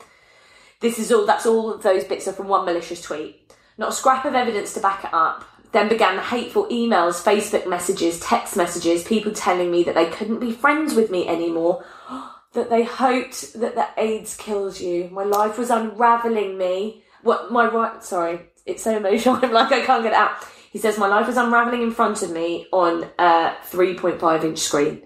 This 0.81 0.99
is 0.99 1.13
all, 1.13 1.27
that's 1.27 1.47
all 1.47 1.75
of 1.75 1.83
those 1.83 2.05
bits 2.05 2.27
are 2.27 2.33
from 2.33 2.49
one 2.49 2.65
malicious 2.65 3.03
tweet. 3.03 3.53
Not 3.77 3.91
a 3.91 3.93
scrap 3.93 4.25
of 4.25 4.35
evidence 4.35 4.75
to 4.75 4.81
back 4.81 5.05
it 5.05 5.13
up. 5.13 5.45
Then 5.73 5.89
began 5.89 6.17
the 6.17 6.23
hateful 6.23 6.67
emails, 6.67 7.23
Facebook 7.23 7.69
messages, 7.69 8.19
text 8.21 8.57
messages, 8.57 9.05
people 9.05 9.33
telling 9.33 9.71
me 9.71 9.85
that 9.85 9.95
they 9.95 10.07
couldn't 10.07 10.41
be 10.41 10.53
friends 10.53 10.95
with 10.95 11.11
me 11.11 11.29
anymore, 11.29 11.85
that 12.55 12.71
they 12.71 12.83
hoped 12.83 13.53
that 13.55 13.75
the 13.77 13.87
AIDS 13.97 14.37
kills 14.37 14.81
you. 14.81 15.09
My 15.13 15.23
life 15.23 15.59
was 15.59 15.71
unraveling 15.71 16.59
me. 16.59 17.05
What 17.23 17.53
my 17.53 17.69
right? 17.69 18.03
Sorry, 18.03 18.41
it's 18.67 18.83
so 18.83 18.97
emotional. 18.97 19.37
I'm 19.43 19.53
like 19.53 19.71
I 19.71 19.85
can't 19.85 20.03
get 20.03 20.13
it 20.13 20.19
out. 20.19 20.45
He 20.73 20.79
says 20.79 20.99
my 20.99 21.07
life 21.07 21.27
was 21.27 21.37
unraveling 21.37 21.83
in 21.83 21.93
front 21.93 22.23
of 22.23 22.31
me 22.31 22.67
on 22.73 23.05
a 23.19 23.55
3.5 23.71 24.45
inch 24.45 24.59
screen, 24.59 25.03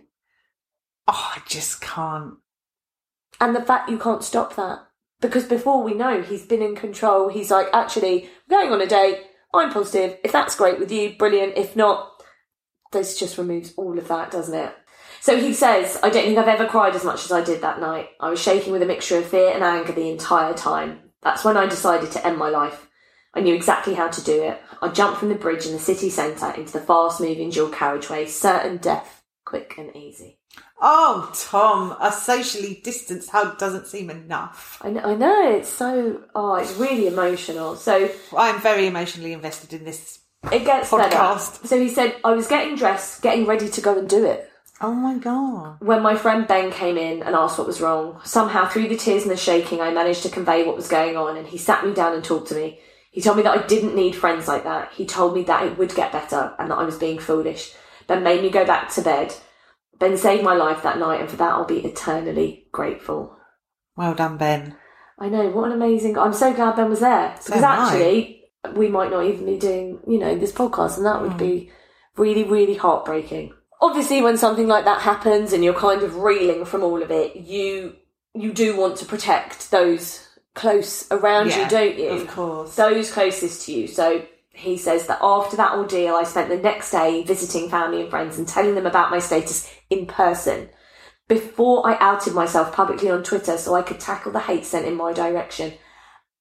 Oh, 1.09 1.33
I 1.37 1.43
just 1.47 1.81
can't. 1.81 2.35
and 3.41 3.55
the 3.55 3.63
fact 3.63 3.91
you 3.91 3.99
can't 3.99 4.23
stop 4.25 4.57
that 4.57 4.79
because 5.21 5.45
before 5.45 5.83
we 5.83 5.95
know 5.95 6.23
he's 6.23 6.47
been 6.47 6.63
in 6.63 6.77
control. 6.77 7.29
He's 7.29 7.51
like, 7.51 7.69
actually, 7.73 8.29
we're 8.49 8.59
going 8.59 8.73
on 8.73 8.81
a 8.81 8.87
date. 8.87 9.21
I'm 9.53 9.73
positive. 9.73 10.19
If 10.25 10.33
that's 10.33 10.57
great 10.57 10.79
with 10.79 10.91
you, 10.91 11.17
brilliant. 11.17 11.57
If 11.57 11.77
not, 11.77 12.11
this 12.93 13.19
just 13.19 13.39
removes 13.39 13.73
all 13.77 13.99
of 13.99 14.09
that, 14.09 14.31
doesn't 14.31 14.55
it? 14.55 14.75
So 15.21 15.41
he 15.41 15.55
says, 15.55 15.99
I 16.03 16.11
don't 16.11 16.25
think 16.25 16.39
I've 16.39 16.49
ever 16.49 16.67
cried 16.67 16.95
as 16.95 17.05
much 17.05 17.25
as 17.25 17.33
I 17.33 17.43
did 17.43 17.63
that 17.63 17.81
night. 17.81 18.11
I 18.21 18.29
was 18.29 18.43
shaking 18.43 18.73
with 18.73 18.83
a 18.83 18.87
mixture 18.87 19.17
of 19.17 19.25
fear 19.25 19.53
and 19.55 19.65
anger 19.65 19.93
the 19.93 20.11
entire 20.11 20.53
time. 20.55 21.01
That's 21.23 21.45
when 21.45 21.57
I 21.57 21.67
decided 21.67 22.13
to 22.13 22.27
end 22.27 22.37
my 22.37 22.51
life. 22.51 22.89
I 23.33 23.41
knew 23.41 23.55
exactly 23.55 23.95
how 23.95 24.09
to 24.09 24.23
do 24.23 24.43
it. 24.43 24.61
I 24.83 24.89
jumped 24.89 25.19
from 25.19 25.31
the 25.31 25.35
bridge 25.35 25.67
in 25.67 25.73
the 25.73 25.79
city 25.79 26.11
centre 26.11 26.51
into 26.51 26.73
the 26.73 26.81
fast 26.81 27.21
moving 27.21 27.51
dual 27.51 27.71
carriageway, 27.71 28.27
certain 28.27 28.77
death, 28.77 29.23
quick 29.45 29.75
and 29.79 29.97
easy. 29.97 30.39
Oh, 30.81 31.33
Tom, 31.35 31.97
a 32.01 32.13
socially 32.13 32.81
distanced 32.83 33.31
hug 33.31 33.59
doesn't 33.59 33.87
seem 33.87 34.11
enough. 34.11 34.79
I 34.83 34.91
know, 34.91 35.01
I 35.01 35.15
know 35.15 35.57
it's 35.57 35.69
so, 35.69 36.23
oh, 36.35 36.57
it's 36.57 36.75
really 36.77 37.07
emotional. 37.07 37.77
So 37.77 38.11
I'm 38.37 38.61
very 38.61 38.87
emotionally 38.87 39.33
invested 39.33 39.73
in 39.73 39.85
this. 39.85 40.19
it 40.53 40.65
gets 40.65 40.91
Podcast. 40.91 41.11
better. 41.63 41.69
So 41.69 41.81
he 41.81 41.89
said, 41.89 42.17
I 42.25 42.33
was 42.33 42.49
getting 42.49 42.77
dressed, 42.77 43.23
getting 43.23 43.47
ready 43.47 43.69
to 43.69 43.81
go 43.81 43.99
and 43.99 44.09
do 44.09 44.25
it. 44.27 44.51
Oh 44.81 44.93
my 44.93 45.17
god. 45.17 45.77
When 45.81 46.03
my 46.03 46.17
friend 46.17 46.47
Ben 46.47 46.71
came 46.73 46.99
in 46.99 47.23
and 47.23 47.35
asked 47.37 47.57
what 47.59 47.67
was 47.67 47.81
wrong, 47.81 48.21
somehow 48.25 48.67
through 48.69 48.89
the 48.89 48.97
tears 48.97 49.23
and 49.23 49.31
the 49.31 49.37
shaking, 49.37 49.81
I 49.81 49.93
managed 49.93 50.25
to 50.25 50.29
convey 50.29 50.67
what 50.67 50.77
was 50.77 50.89
going 50.89 51.17
on, 51.17 51.37
and 51.37 51.47
he 51.47 51.57
sat 51.59 51.87
me 51.87 51.95
down 51.95 52.13
and 52.13 52.25
talked 52.25 52.49
to 52.49 52.57
me. 52.57 52.81
He 53.13 53.21
told 53.23 53.37
me 53.37 53.45
that 53.45 53.57
I 53.57 53.67
didn't 53.67 53.95
need 53.95 54.17
friends 54.17 54.49
like 54.49 54.65
that. 54.65 54.91
He 54.93 55.07
told 55.07 55.35
me 55.35 55.45
that 55.45 55.63
it 55.63 55.79
would 55.79 55.95
get 55.95 56.11
better 56.11 56.53
and 56.59 56.69
that 56.71 56.77
I 56.79 56.83
was 56.85 56.99
being 56.99 57.21
foolish. 57.21 57.73
Ben 58.09 58.25
made 58.25 58.43
me 58.43 58.51
go 58.51 58.67
back 58.67 58.93
to 58.95 59.03
bed. 59.03 59.33
Ben 59.99 60.17
saved 60.17 60.43
my 60.43 60.55
life 60.55 60.83
that 60.83 60.99
night, 60.99 61.21
and 61.21 61.31
for 61.31 61.37
that 61.37 61.53
I'll 61.53 61.65
be 61.65 61.85
eternally 61.85 62.67
grateful. 62.73 63.37
Well 63.97 64.15
done, 64.15 64.37
Ben. 64.37 64.77
I 65.19 65.29
know, 65.29 65.49
what 65.51 65.67
an 65.67 65.73
amazing. 65.73 66.19
I'm 66.19 66.33
so 66.33 66.53
glad 66.53 66.77
Ben 66.77 66.91
was 66.91 67.01
there. 67.01 67.37
So 67.41 67.53
Because 67.53 67.63
am 67.63 67.71
I. 67.71 67.87
actually, 67.87 68.45
we 68.75 68.89
might 68.89 69.11
not 69.11 69.25
even 69.25 69.47
be 69.47 69.59
doing, 69.59 70.01
you 70.07 70.19
know, 70.19 70.37
this 70.37 70.53
podcast, 70.53 70.97
and 70.97 71.07
that 71.07 71.23
would 71.23 71.33
hmm. 71.33 71.39
be 71.39 71.71
really, 72.17 72.45
really 72.45 72.75
heartbreaking. 72.75 73.53
Obviously, 73.81 74.23
when 74.23 74.39
something 74.39 74.67
like 74.67 74.85
that 74.85 75.03
happens 75.03 75.53
and 75.53 75.63
you're 75.63 75.75
kind 75.75 76.03
of 76.03 76.17
reeling 76.17 76.65
from 76.65 76.83
all 76.83 77.03
of 77.03 77.11
it, 77.11 77.37
you 77.37 77.97
you 78.35 78.53
do 78.53 78.77
want 78.77 78.97
to 78.97 79.05
protect 79.05 79.71
those 79.71 80.27
close 80.55 81.07
around 81.11 81.51
Yeah, 81.51 81.65
you, 81.65 81.69
don't 81.69 81.99
you? 81.99 82.09
of 82.09 82.29
course. 82.29 82.75
Those 82.75 83.13
closest 83.13 83.67
to 83.67 83.73
you. 83.73 83.87
So 83.87 84.27
he 84.53 84.77
says 84.77 85.07
that 85.09 85.19
after 85.21 85.57
that 85.57 85.75
ordeal, 85.75 86.15
I 86.15 86.25
spent 86.25 86.49
the 86.49 86.57
next 86.57 86.91
day 86.91 87.23
visiting 87.25 87.69
family 87.69 88.01
and 88.01 88.11
friends 88.11 88.39
and 88.39 88.47
telling 88.47 88.75
them 88.75 88.87
about 88.87 89.11
my 89.11 89.19
status 89.19 89.71
in 89.91 90.07
person 90.07 90.69
before 91.29 91.89
I 91.89 91.97
outed 92.01 92.35
myself 92.35 92.73
publicly 92.73 93.11
on 93.11 93.23
Twitter 93.23 93.57
so 93.57 93.75
I 93.75 93.83
could 93.83 94.01
tackle 94.01 94.33
the 94.33 94.41
hate 94.41 94.65
sent 94.65 94.87
in 94.87 94.95
my 94.95 95.13
direction. 95.13 95.75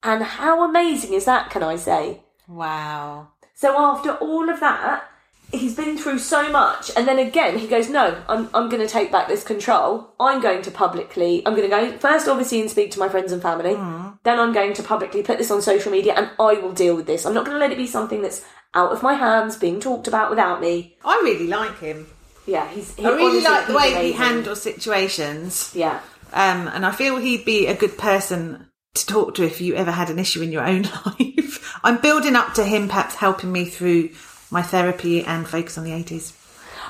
And 0.01 0.23
how 0.23 0.67
amazing 0.67 1.13
is 1.13 1.25
that, 1.25 1.49
can 1.49 1.63
I 1.63 1.77
say? 1.77 2.23
Wow. 2.47 3.29
So 3.53 3.79
after 3.79 4.11
all 4.15 4.49
of 4.49 4.59
that, 4.59 5.05
he's 5.53 5.75
been 5.75 5.97
through 5.97 6.19
so 6.19 6.49
much, 6.51 6.91
and 6.97 7.07
then 7.07 7.19
again 7.19 7.57
he 7.57 7.67
goes, 7.67 7.89
"No, 7.89 8.21
I'm 8.27 8.49
I'm 8.53 8.69
going 8.69 8.81
to 8.85 8.91
take 8.91 9.11
back 9.11 9.27
this 9.27 9.43
control. 9.43 10.13
I'm 10.19 10.41
going 10.41 10.61
to 10.63 10.71
publicly. 10.71 11.43
I'm 11.45 11.55
going 11.55 11.69
to 11.69 11.75
go 11.75 11.97
first, 11.97 12.27
obviously, 12.27 12.59
and 12.59 12.69
speak 12.69 12.91
to 12.91 12.99
my 12.99 13.07
friends 13.07 13.31
and 13.31 13.41
family. 13.41 13.75
Mm-hmm. 13.75 14.15
Then 14.23 14.39
I'm 14.39 14.53
going 14.53 14.73
to 14.73 14.83
publicly 14.83 15.23
put 15.23 15.37
this 15.37 15.51
on 15.51 15.61
social 15.61 15.91
media, 15.91 16.13
and 16.15 16.31
I 16.39 16.55
will 16.55 16.73
deal 16.73 16.95
with 16.95 17.05
this. 17.05 17.25
I'm 17.25 17.33
not 17.33 17.45
going 17.45 17.55
to 17.55 17.59
let 17.59 17.71
it 17.71 17.77
be 17.77 17.87
something 17.87 18.21
that's 18.21 18.43
out 18.73 18.91
of 18.91 19.03
my 19.03 19.13
hands, 19.13 19.55
being 19.55 19.79
talked 19.79 20.07
about 20.07 20.29
without 20.29 20.59
me. 20.59 20.97
I 21.05 21.21
really 21.23 21.47
like 21.47 21.79
him. 21.79 22.07
Yeah, 22.45 22.67
he's. 22.69 22.93
He, 22.95 23.05
I 23.05 23.09
really 23.09 23.41
like 23.41 23.67
the 23.67 23.73
way 23.73 24.07
he 24.07 24.11
handles 24.11 24.61
situations. 24.61 25.71
Yeah. 25.73 26.01
Um, 26.33 26.67
and 26.67 26.85
I 26.85 26.91
feel 26.91 27.17
he'd 27.17 27.45
be 27.45 27.67
a 27.67 27.75
good 27.75 27.97
person 27.97 28.67
to 28.95 29.05
talk 29.05 29.35
to 29.35 29.43
if 29.43 29.61
you 29.61 29.75
ever 29.75 29.91
had 29.91 30.09
an 30.09 30.19
issue 30.19 30.41
in 30.41 30.51
your 30.51 30.65
own 30.65 30.83
life. 31.05 31.79
I'm 31.83 31.99
building 31.99 32.35
up 32.35 32.53
to 32.55 32.63
him 32.63 32.87
perhaps 32.87 33.15
helping 33.15 33.51
me 33.51 33.65
through 33.65 34.09
my 34.51 34.61
therapy 34.61 35.23
and 35.23 35.47
focus 35.47 35.77
on 35.77 35.83
the 35.83 35.91
80s. 35.91 36.33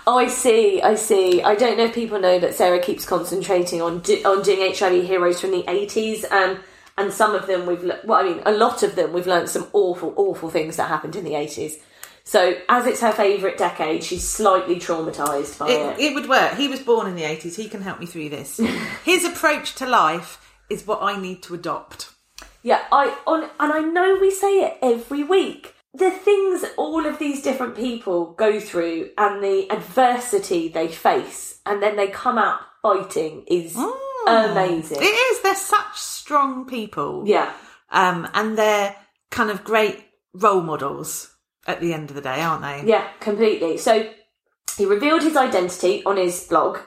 Oh, 0.06 0.18
I 0.18 0.28
see. 0.28 0.82
I 0.82 0.96
see. 0.96 1.42
I 1.42 1.56
don't 1.56 1.78
know 1.78 1.86
if 1.86 1.96
people 1.96 2.20
know 2.20 2.39
that 2.39 2.56
Sarah 2.56 2.80
keeps 2.80 3.06
concentrating 3.06 3.82
on 3.82 4.00
do, 4.00 4.22
on 4.26 4.42
doing 4.42 4.74
HIV 4.74 5.06
heroes 5.06 5.39
from 5.39 5.52
the 5.52 5.63
eighties, 5.70 6.26
and 6.26 6.60
and 6.98 7.13
some 7.13 7.34
of 7.34 7.48
them 7.48 7.66
we've 7.66 7.84
well, 8.04 8.20
I 8.20 8.24
mean, 8.24 8.42
a 8.46 8.52
lot 8.52 8.84
of 8.84 8.96
them 8.96 9.13
we've 9.13 9.28
learned 9.28 9.50
some 9.50 9.68
awful, 9.72 10.13
awful 10.18 10.50
things 10.50 10.76
that 10.76 10.89
happened 10.89 11.16
in 11.16 11.24
the 11.24 11.36
eighties. 11.36 11.78
So, 12.26 12.56
as 12.70 12.86
it's 12.88 13.02
her 13.02 13.12
favourite 13.12 13.58
decade, 13.58 14.04
she's 14.04 14.28
slightly 14.28 14.78
traumatised 14.78 15.60
by 15.60 15.70
It, 15.70 16.00
it. 16.00 16.00
it 16.00 16.16
would 16.16 16.30
work. 16.30 16.54
He 16.56 16.68
was 16.70 16.80
born 16.80 17.08
in 17.08 17.16
the 17.16 17.24
80s. 17.24 17.56
He 17.56 17.68
can 17.68 17.82
help 17.82 18.00
me 18.00 18.06
through 18.06 18.30
this. 18.30 18.58
His 19.04 19.26
approach 19.26 19.76
to 19.76 19.86
life 19.86 20.40
is 20.70 20.88
what 20.88 21.02
I 21.02 21.20
need 21.20 21.44
to 21.44 21.54
adopt. 21.54 22.12
Yeah, 22.64 22.82
I 22.92 23.16
on 23.28 23.44
and 23.60 23.74
I 23.74 23.80
know 23.80 24.18
we 24.22 24.32
say 24.32 24.62
it 24.62 24.78
every 24.82 25.24
week. 25.24 25.76
The 25.94 26.12
things 26.12 26.64
all 26.78 27.06
of 27.06 27.20
these 27.20 27.42
different 27.42 27.76
people 27.76 28.32
go 28.34 28.60
through 28.60 29.10
and 29.18 29.44
the 29.44 29.70
adversity 29.70 30.70
they 30.70 30.88
face 30.88 31.60
and 31.66 31.84
then 31.84 31.98
they 31.98 32.08
come 32.08 32.38
out 32.38 32.62
fighting 32.82 33.44
is 33.48 33.76
amazing. 34.26 34.98
It 35.02 35.04
is. 35.04 35.42
They're 35.42 35.56
such 35.56 35.98
strong 35.98 36.66
people. 36.66 37.24
Yeah. 37.28 37.52
Um, 37.92 38.28
and 38.34 38.58
they're 38.58 38.96
kind 39.30 39.52
of 39.52 39.64
great 39.66 40.04
role 40.34 40.62
models 40.62 41.33
at 41.67 41.80
the 41.80 41.93
end 41.93 42.10
of 42.10 42.15
the 42.15 42.21
day, 42.21 42.41
aren't 42.41 42.62
they? 42.62 42.89
Yeah, 42.89 43.08
completely. 43.19 43.78
So 43.78 44.10
he 44.78 44.86
revealed 44.86 45.21
his 45.23 45.38
identity 45.38 46.04
on 46.06 46.17
his 46.17 46.45
blog 46.47 46.80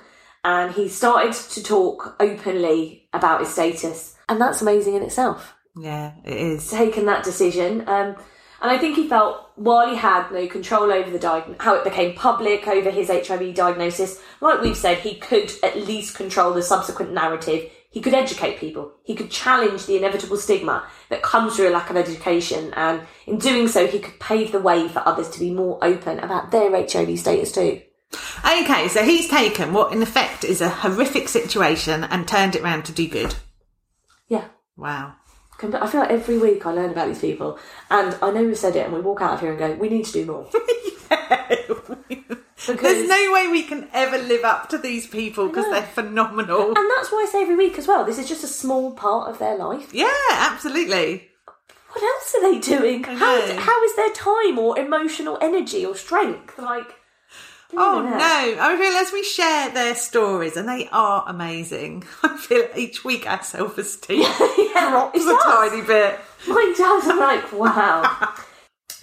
and 0.45 0.73
he 0.73 0.89
started 0.89 1.33
to 1.33 1.63
talk 1.63 2.17
openly 2.21 3.09
about 3.13 3.41
his 3.41 3.53
status. 3.53 4.17
And 4.29 4.41
that's 4.41 4.63
amazing 4.63 4.95
in 4.95 5.03
itself. 5.03 5.55
Yeah, 5.77 6.13
it 6.25 6.37
is. 6.37 6.71
taken 6.71 7.07
that 7.07 7.25
decision. 7.25 7.81
Um, 7.89 8.17
and 8.61 8.71
I 8.71 8.79
think 8.79 8.97
he 8.97 9.09
felt 9.09 9.51
while 9.57 9.89
he 9.89 9.97
had 9.97 10.31
no 10.31 10.47
control 10.47 10.93
over 10.93 11.11
the 11.11 11.19
diag- 11.19 11.61
how 11.61 11.75
it 11.75 11.85
became 11.85 12.15
public 12.15 12.67
over 12.67 12.91
his 12.91 13.09
HIV 13.09 13.55
diagnosis, 13.55 14.21
like 14.41 14.61
we've 14.61 14.77
said, 14.77 14.99
he 14.99 15.17
could 15.17 15.53
at 15.63 15.77
least 15.77 16.17
control 16.17 16.53
the 16.55 16.63
subsequent 16.63 17.13
narrative. 17.13 17.71
He 17.97 18.03
could 18.03 18.13
educate 18.13 18.59
people. 18.59 18.93
He 19.05 19.15
could 19.15 19.31
challenge 19.31 19.87
the 19.87 19.97
inevitable 19.97 20.37
stigma 20.37 20.87
that 21.09 21.23
comes 21.23 21.57
through 21.57 21.71
a 21.71 21.73
lack 21.73 21.89
of 21.89 21.97
education. 21.97 22.75
And 22.75 23.01
in 23.27 23.39
doing 23.39 23.69
so, 23.69 23.87
he 23.87 24.01
could 24.01 24.21
pave 24.21 24.53
the 24.53 24.61
way 24.61 24.87
for 24.87 24.99
others 25.07 25.31
to 25.31 25.41
be 25.41 25.51
more 25.51 25.83
open 25.83 26.19
about 26.19 26.51
their 26.51 26.71
HIV 26.73 27.19
status 27.19 27.53
too. 27.53 27.81
Okay, 28.45 28.89
so 28.89 29.03
he's 29.03 29.31
taken 29.31 29.73
what 29.73 29.95
in 29.95 30.03
effect 30.03 30.45
is 30.45 30.61
a 30.61 30.69
horrific 30.69 31.27
situation 31.27 32.05
and 32.05 32.29
turned 32.29 32.55
it 32.55 32.63
round 32.63 32.85
to 32.85 32.93
do 32.93 33.09
good. 33.09 33.37
Yeah. 34.29 34.49
Wow. 34.77 35.15
I 35.59 35.87
feel 35.87 36.01
like 36.01 36.11
every 36.11 36.37
week 36.37 36.67
I 36.67 36.73
learn 36.73 36.91
about 36.91 37.09
these 37.09 37.21
people, 37.21 37.59
and 37.89 38.15
I 38.21 38.31
know 38.31 38.45
we've 38.45 38.59
said 38.59 38.77
it, 38.77 38.85
and 38.85 38.93
we 38.93 39.01
walk 39.01 39.23
out 39.23 39.33
of 39.33 39.41
here 39.41 39.53
and 39.53 39.59
go, 39.59 39.73
"We 39.73 39.89
need 39.89 40.05
to 40.05 40.13
do 40.13 40.27
more." 40.27 40.51
Because- 42.67 42.81
There's 42.83 43.09
no 43.09 43.33
way 43.33 43.49
we 43.49 43.63
can 43.65 43.89
ever 43.93 44.19
live 44.19 44.45
up 44.45 44.69
to 44.71 44.79
these 44.79 45.07
people 45.07 45.49
because 45.49 45.67
they're 45.67 45.83
phenomenal. 45.83 46.69
And 46.69 46.91
that's 46.97 47.13
why 47.13 47.25
I 47.27 47.31
say 47.31 47.43
every 47.43 47.57
week 47.57 47.77
as 47.79 47.87
well. 47.87 48.05
This 48.05 48.19
is 48.19 48.29
just 48.29 48.45
a 48.45 48.49
small 48.49 48.93
part 48.93 49.29
of 49.29 49.39
their 49.39 49.57
life. 49.57 49.93
Yeah, 49.93 50.11
absolutely. 50.31 51.29
What 51.93 52.03
else 52.03 52.35
are 52.35 52.53
they 52.53 52.59
doing? 52.59 53.05
How, 53.05 53.57
how 53.59 53.85
is 53.85 53.97
their 53.97 54.11
time 54.11 54.59
or 54.59 54.79
emotional 54.79 55.39
energy 55.41 55.85
or 55.85 55.95
strength? 55.95 56.59
Like, 56.59 56.95
Oh 57.73 58.01
no! 58.01 58.17
I 58.63 58.77
feel 58.77 58.93
as 58.97 59.13
we 59.13 59.25
share 59.25 59.71
their 59.71 59.97
stories, 59.97 60.57
and 60.57 60.69
they 60.69 60.89
are 60.93 61.25
amazing. 61.27 62.05
I 62.23 62.37
feel 62.37 62.69
each 62.77 63.05
week 63.05 63.29
our 63.29 63.43
self-esteem 63.43 64.21
Yeah, 64.59 64.91
drops 64.91 65.21
a 65.21 65.25
does. 65.25 65.43
tiny 65.43 65.83
bit. 65.83 66.21
Mine 66.47 66.75
does. 66.75 67.09
I'm 67.09 67.19
like, 67.19 67.53
wow. 67.53 68.35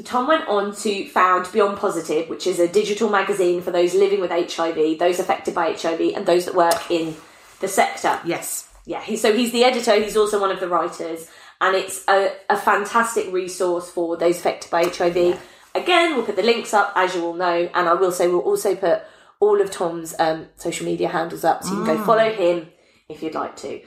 Tom 0.04 0.28
went 0.28 0.48
on 0.48 0.76
to 0.78 1.08
found 1.10 1.52
Beyond 1.52 1.78
Positive, 1.78 2.28
which 2.28 2.48
is 2.48 2.60
a 2.60 2.68
digital 2.68 3.10
magazine 3.10 3.62
for 3.62 3.72
those 3.72 3.94
living 3.94 4.22
with 4.22 4.32
HIV, 4.32 4.98
those 4.98 5.20
affected 5.20 5.54
by 5.54 5.74
HIV, 5.74 6.02
and 6.16 6.26
those 6.26 6.46
that 6.46 6.56
work 6.56 6.90
in 6.90 7.16
the 7.60 7.68
sector. 7.68 8.20
Yes. 8.26 8.70
Yeah, 8.86 9.02
he, 9.02 9.16
so 9.18 9.34
he's 9.34 9.52
the 9.52 9.64
editor, 9.64 9.96
he's 9.96 10.18
also 10.18 10.42
one 10.42 10.52
of 10.52 10.60
the 10.60 10.68
writers, 10.68 11.28
and 11.62 11.76
it's 11.76 12.04
a, 12.08 12.34
a 12.50 12.58
fantastic 12.58 13.32
resource 13.32 13.90
for 13.90 14.18
those 14.18 14.40
affected 14.40 14.72
by 14.72 14.86
HIV. 14.86 15.40
Again, 15.76 16.16
we'll 16.16 16.26
put 16.26 16.36
the 16.36 16.44
links 16.44 16.74
up, 16.74 16.92
as 16.96 17.16
you 17.16 17.24
all 17.24 17.34
know, 17.34 17.70
and 17.74 17.88
I 17.88 17.94
will 17.94 18.12
say 18.12 18.28
we'll 18.28 18.42
also 18.42 18.76
put 18.76 19.04
all 19.40 19.62
of 19.62 19.72
Tom's 19.72 20.16
um, 20.20 20.48
social 20.58 20.86
media 20.86 21.08
handles 21.08 21.44
up, 21.44 21.64
so 21.64 21.70
you 21.70 21.86
can 21.86 21.98
go 21.98 22.04
follow 22.04 22.32
him 22.34 22.70
if 23.10 23.22
you'd 23.22 23.36
like 23.36 23.56
to. 23.58 23.82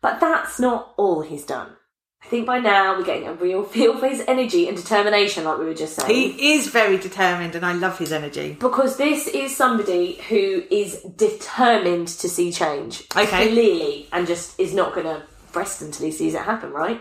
But 0.00 0.20
that's 0.20 0.58
not 0.58 0.94
all 0.96 1.20
he's 1.20 1.44
done. 1.44 1.76
I 2.22 2.26
think 2.26 2.46
by 2.46 2.58
now 2.58 2.96
we're 2.96 3.04
getting 3.04 3.26
a 3.28 3.34
real 3.34 3.62
feel 3.74 3.96
for 3.98 4.06
his 4.08 4.22
energy 4.28 4.68
and 4.68 4.76
determination, 4.76 5.44
like 5.44 5.58
we 5.58 5.64
were 5.64 5.74
just 5.74 5.96
saying 5.96 6.14
He 6.14 6.52
is 6.54 6.68
very 6.68 6.96
determined, 6.98 7.54
and 7.54 7.64
I 7.64 7.72
love 7.72 7.98
his 7.98 8.12
energy. 8.12 8.56
because 8.60 8.96
this 8.96 9.26
is 9.26 9.56
somebody 9.56 10.14
who 10.28 10.62
is 10.70 11.00
determined 11.16 12.08
to 12.08 12.28
see 12.28 12.52
change. 12.52 13.04
Okay. 13.16 13.48
Clearly, 13.48 14.08
and 14.12 14.26
just 14.26 14.58
is 14.60 14.74
not 14.74 14.94
going 14.94 15.06
to 15.06 15.22
rest 15.54 15.82
until 15.82 16.06
he 16.06 16.12
sees 16.12 16.34
it 16.34 16.42
happen, 16.42 16.70
right? 16.72 17.00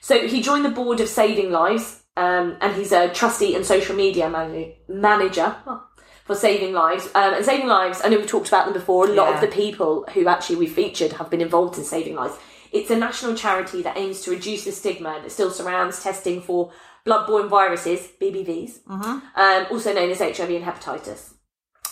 So 0.00 0.26
he 0.28 0.40
joined 0.42 0.64
the 0.64 0.70
board 0.70 1.00
of 1.00 1.08
Saving 1.08 1.50
Lives, 1.50 2.02
um, 2.16 2.56
and 2.60 2.74
he's 2.76 2.92
a 2.92 3.08
trustee 3.08 3.54
and 3.56 3.64
social 3.66 3.96
media 3.96 4.28
man- 4.30 4.72
manager 4.88 5.56
oh, 5.66 5.82
for 6.24 6.34
Saving 6.34 6.72
Lives. 6.74 7.06
Um, 7.14 7.34
and 7.34 7.44
Saving 7.44 7.66
Lives, 7.66 8.00
I 8.04 8.08
know 8.08 8.18
we've 8.18 8.26
talked 8.26 8.48
about 8.48 8.64
them 8.66 8.74
before, 8.74 9.06
a 9.06 9.12
lot 9.12 9.30
Yeah. 9.30 9.34
of 9.36 9.40
the 9.40 9.48
people 9.48 10.06
who 10.14 10.26
actually 10.28 10.56
we 10.56 10.66
featured 10.68 11.14
have 11.14 11.28
been 11.30 11.40
involved 11.40 11.76
in 11.78 11.84
Saving 11.84 12.14
Lives. 12.14 12.34
It's 12.72 12.90
a 12.90 12.96
national 12.96 13.34
charity 13.34 13.82
that 13.82 13.96
aims 13.96 14.20
to 14.22 14.30
reduce 14.30 14.64
the 14.64 14.72
stigma 14.72 15.20
that 15.22 15.30
still 15.32 15.50
surrounds 15.50 16.02
testing 16.02 16.40
for 16.40 16.72
bloodborne 17.06 17.48
viruses, 17.48 18.06
BBVs, 18.20 18.80
um, 18.88 19.22
also 19.70 19.92
known 19.92 20.10
as 20.10 20.18
HIV 20.20 20.50
and 20.50 20.64
hepatitis. 20.64 21.34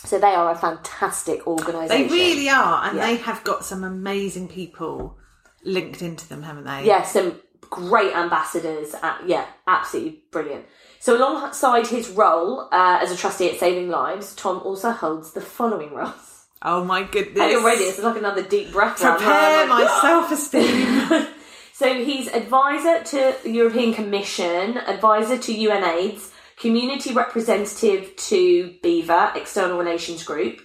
So 0.05 0.17
they 0.19 0.33
are 0.33 0.51
a 0.51 0.55
fantastic 0.55 1.45
organisation. 1.47 2.07
They 2.07 2.13
really 2.13 2.47
are, 2.49 2.85
and 2.85 2.97
Yeah. 2.97 3.05
they 3.07 3.15
have 3.17 3.43
got 3.43 3.65
some 3.65 3.83
amazing 3.83 4.47
people 4.47 5.17
linked 5.63 6.01
into 6.01 6.27
them, 6.29 6.43
haven't 6.43 6.63
they? 6.65 6.85
yeah, 6.85 7.03
some 7.03 7.41
great 7.69 8.15
ambassadors. 8.15 8.93
Uh, 8.93 9.17
yeah, 9.25 9.45
absolutely 9.67 10.23
brilliant. 10.31 10.65
So 11.01 11.17
alongside 11.17 11.87
his 11.87 12.09
role 12.09 12.61
uh, 12.71 12.99
as 13.01 13.11
a 13.11 13.17
trustee 13.17 13.49
at 13.49 13.59
Saving 13.59 13.89
Lives, 13.89 14.35
Tom 14.35 14.61
also 14.63 14.91
holds 14.91 15.33
the 15.33 15.41
following 15.41 15.93
roles. 15.93 16.38
Oh 16.61 16.83
my 16.83 17.03
goodness! 17.03 17.55
Already, 17.55 17.83
it's 17.83 17.99
like 17.99 18.17
another 18.17 18.43
deep 18.43 18.71
breath. 18.71 18.97
Prepare 18.99 19.63
I'm 19.63 19.69
my 19.69 19.99
self-esteem. 20.01 21.27
So 21.79 22.03
he's 22.03 22.27
advisor 22.27 23.01
to 23.05 23.35
the 23.41 23.51
European 23.51 23.93
Commission, 23.93 24.77
advisor 24.79 25.37
to 25.37 25.53
UNAIDS, 25.53 26.29
community 26.57 27.13
representative 27.13 28.13
to 28.17 28.75
BHIVA, 28.83 29.37
External 29.37 29.77
Relations 29.77 30.25
Group. 30.25 30.59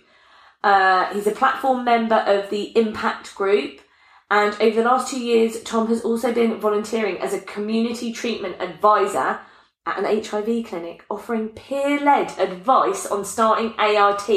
Uh, 0.64 1.14
he's 1.14 1.28
a 1.28 1.30
platform 1.30 1.84
member 1.84 2.16
of 2.16 2.50
the 2.50 2.76
Impact 2.76 3.32
Group. 3.36 3.80
And 4.28 4.60
over 4.60 4.82
the 4.82 4.88
last 4.88 5.08
two 5.08 5.20
years, 5.20 5.62
Tom 5.62 5.86
has 5.86 6.00
also 6.00 6.32
been 6.32 6.58
volunteering 6.58 7.18
as 7.18 7.32
a 7.32 7.40
community 7.42 8.12
treatment 8.12 8.56
advisor 8.60 9.38
at 9.86 9.98
an 9.98 10.04
HIV 10.04 10.66
clinic, 10.66 11.04
offering 11.08 11.50
peer 11.50 12.00
led 12.00 12.36
advice 12.40 13.06
on 13.06 13.24
starting 13.24 13.72
ART, 13.78 14.28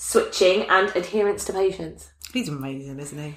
switching, 0.00 0.62
and 0.70 0.88
adherence 0.96 1.44
to 1.44 1.52
patients. 1.52 2.10
He's 2.32 2.48
amazing, 2.48 2.98
isn't 2.98 3.18
he? 3.18 3.36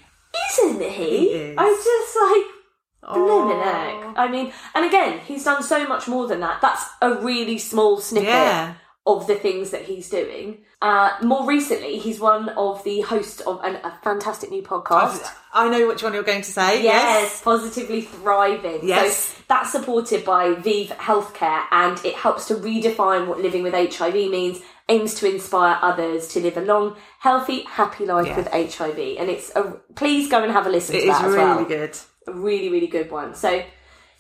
Isn't 0.64 0.82
he? 0.82 0.90
He 0.90 1.26
is. 1.28 1.58
I 1.58 1.64
was 1.66 1.84
just 1.84 3.12
like, 3.12 3.16
blimmin' 3.18 3.64
heck. 3.64 4.18
I 4.18 4.28
mean, 4.30 4.54
and 4.74 4.86
again, 4.86 5.20
he's 5.20 5.44
done 5.44 5.62
so 5.62 5.86
much 5.88 6.08
more 6.08 6.26
than 6.28 6.40
that. 6.40 6.62
That's 6.62 6.86
a 7.02 7.16
really 7.16 7.58
small 7.58 8.00
snippet 8.00 8.30
Yeah. 8.30 8.76
of 9.06 9.28
the 9.28 9.36
things 9.36 9.72
that 9.72 9.82
he's 9.84 10.10
doing. 10.10 10.60
Uh, 10.82 11.12
more 11.22 11.46
recently, 11.46 11.98
he's 12.00 12.20
one 12.20 12.50
of 12.50 12.82
the 12.86 13.02
hosts 13.02 13.42
of 13.42 13.62
an, 13.64 13.76
a 13.84 13.98
fantastic 14.02 14.50
new 14.50 14.62
podcast. 14.64 15.30
I 15.54 15.68
know 15.70 15.86
which 15.88 16.02
one 16.02 16.14
you're 16.14 16.24
going 16.24 16.42
to 16.44 16.52
say. 16.52 16.82
Yes, 16.84 17.42
positively 17.42 18.02
thriving. 18.04 18.80
Yes. 18.88 19.18
So 19.18 19.44
that's 19.50 19.72
supported 19.72 20.24
by 20.26 20.56
ViiV 20.56 20.88
Healthcare 20.98 21.64
and 21.72 22.04
it 22.06 22.16
helps 22.16 22.48
to 22.48 22.56
redefine 22.56 23.28
what 23.28 23.40
living 23.40 23.64
with 23.64 23.74
HIV 23.74 24.14
means, 24.32 24.62
aims 24.90 25.14
to 25.16 25.30
inspire 25.32 25.80
others 25.82 26.28
to 26.30 26.40
live 26.42 26.58
a 26.58 26.62
long, 26.62 26.96
healthy, 27.20 27.62
happy 27.64 28.06
life 28.06 28.28
Yeah. 28.28 28.36
with 28.38 28.48
HIV. 28.52 29.18
And 29.18 29.30
it's 29.30 29.50
a, 29.56 29.78
please 29.96 30.30
go 30.30 30.44
and 30.44 30.52
have 30.52 30.68
a 30.68 30.70
listen 30.70 30.96
It 30.96 31.02
to 31.02 31.06
is 31.06 31.12
that 31.18 31.26
as 31.26 31.34
really 31.34 31.46
well. 31.46 31.66
good. 31.66 31.98
A 32.28 32.32
really, 32.34 32.70
really 32.70 32.88
good 32.88 33.12
one. 33.12 33.34
So 33.36 33.64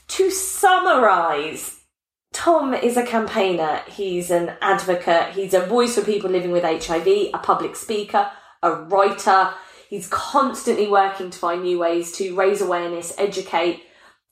to 0.09 0.31
summarise 0.31 1.79
Tom 2.33 2.73
is 2.73 2.97
a 2.97 3.05
campaigner, 3.05 3.81
he's 3.87 4.31
an 4.31 4.53
advocate, 4.59 5.33
he's 5.35 5.53
a 5.53 5.61
voice 5.67 5.93
for 5.95 6.01
people 6.01 6.31
living 6.31 6.51
with 6.51 6.63
HIV, 6.63 7.05
a 7.31 7.37
public 7.37 7.75
speaker, 7.75 8.27
a 8.63 8.71
writer. 8.71 9.53
He's 9.87 10.07
constantly 10.07 10.87
working 10.87 11.29
to 11.29 11.37
find 11.37 11.61
new 11.61 11.77
ways 11.77 12.11
to 12.13 12.33
raise 12.35 12.59
awareness, 12.59 13.13
educate, 13.19 13.83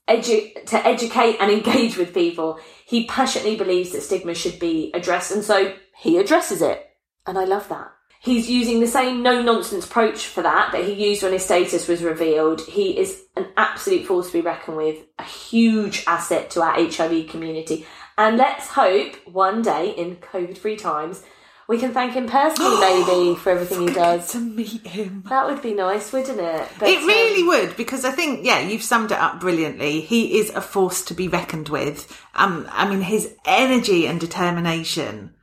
edu- 0.09 0.65
to 0.65 0.77
educate 0.87 1.37
and 1.39 1.51
engage 1.57 1.95
with 1.95 2.11
people. 2.11 2.59
He 2.87 3.05
passionately 3.05 3.55
believes 3.55 3.91
that 3.91 4.01
stigma 4.01 4.33
should 4.33 4.57
be 4.59 4.89
addressed, 4.95 5.31
and 5.31 5.43
so 5.43 5.71
he 6.01 6.17
addresses 6.17 6.63
it. 6.63 6.89
And 7.27 7.37
I 7.37 7.43
love 7.43 7.69
that. 7.69 7.91
He's 8.21 8.49
using 8.49 8.79
the 8.79 8.87
same 8.87 9.21
no 9.21 9.41
nonsense 9.41 9.85
approach 9.85 10.25
for 10.25 10.41
that 10.41 10.71
that 10.71 10.83
he 10.83 11.09
used 11.09 11.21
when 11.21 11.31
his 11.31 11.45
status 11.45 11.87
was 11.87 12.01
revealed. 12.01 12.61
He 12.61 12.97
is 12.97 13.21
an 13.35 13.47
absolute 13.55 14.07
force 14.07 14.27
to 14.27 14.33
be 14.33 14.41
reckoned 14.41 14.77
with, 14.77 14.97
a 15.19 15.23
huge 15.23 16.03
asset 16.07 16.49
to 16.51 16.61
our 16.63 16.73
HIV 16.73 17.27
community. 17.27 17.85
And 18.17 18.37
let's 18.37 18.67
hope 18.67 19.15
one 19.27 19.61
day 19.61 19.91
in 19.91 20.15
COVID 20.15 20.57
free 20.57 20.75
times 20.75 21.23
we 21.67 21.77
can 21.77 21.93
thank 21.93 22.13
him 22.13 22.27
personally, 22.27 22.79
maybe, 23.05 23.35
for 23.35 23.51
everything 23.51 23.87
he 23.87 23.93
does. 23.93 24.31
To 24.31 24.39
meet 24.39 24.85
him. 24.85 25.23
That 25.29 25.45
would 25.45 25.61
be 25.61 25.75
nice, 25.75 26.11
wouldn't 26.11 26.39
it? 26.39 26.67
But, 26.79 26.89
it 26.89 27.05
really 27.05 27.43
um, 27.43 27.47
would 27.47 27.77
because 27.77 28.05
I 28.05 28.11
think 28.11 28.43
yeah 28.43 28.59
you've 28.59 28.83
summed 28.83 29.11
it 29.11 29.19
up 29.19 29.39
brilliantly. 29.39 30.01
He 30.01 30.39
is 30.39 30.49
a 30.49 30.61
force 30.61 31.05
to 31.05 31.13
be 31.13 31.27
reckoned 31.27 31.69
with. 31.69 32.11
Um, 32.33 32.67
I 32.71 32.89
mean 32.89 33.01
his 33.01 33.35
energy 33.45 34.07
and 34.07 34.19
determination 34.19 35.35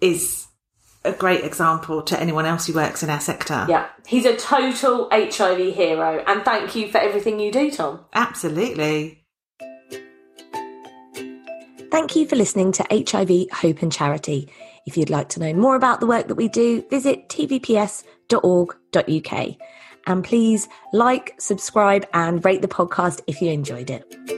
is 0.00 0.46
a 1.04 1.12
great 1.12 1.44
example 1.44 2.02
to 2.02 2.20
anyone 2.20 2.44
else 2.46 2.66
who 2.66 2.74
works 2.74 3.02
in 3.02 3.10
our 3.10 3.20
sector. 3.20 3.66
Yeah, 3.68 3.86
he's 4.06 4.24
a 4.24 4.36
total 4.36 5.08
HIV 5.10 5.74
hero, 5.74 6.24
and 6.26 6.44
thank 6.44 6.74
you 6.74 6.90
for 6.90 6.98
everything 6.98 7.40
you 7.40 7.52
do, 7.52 7.70
Tom. 7.70 8.00
Absolutely. 8.14 9.24
Thank 11.90 12.16
you 12.16 12.26
for 12.26 12.36
listening 12.36 12.72
to 12.72 12.84
HIV 12.90 13.46
Hope 13.52 13.82
and 13.82 13.90
Charity. 13.90 14.52
If 14.86 14.96
you'd 14.96 15.10
like 15.10 15.28
to 15.30 15.40
know 15.40 15.52
more 15.54 15.74
about 15.76 16.00
the 16.00 16.06
work 16.06 16.28
that 16.28 16.34
we 16.34 16.48
do, 16.48 16.82
visit 16.90 17.28
tvps.org.uk. 17.28 18.06
And 20.06 20.24
please 20.24 20.68
like, 20.92 21.34
subscribe, 21.38 22.06
and 22.14 22.44
rate 22.44 22.62
the 22.62 22.68
podcast 22.68 23.20
if 23.26 23.42
you 23.42 23.50
enjoyed 23.50 23.90
it. 23.90 24.37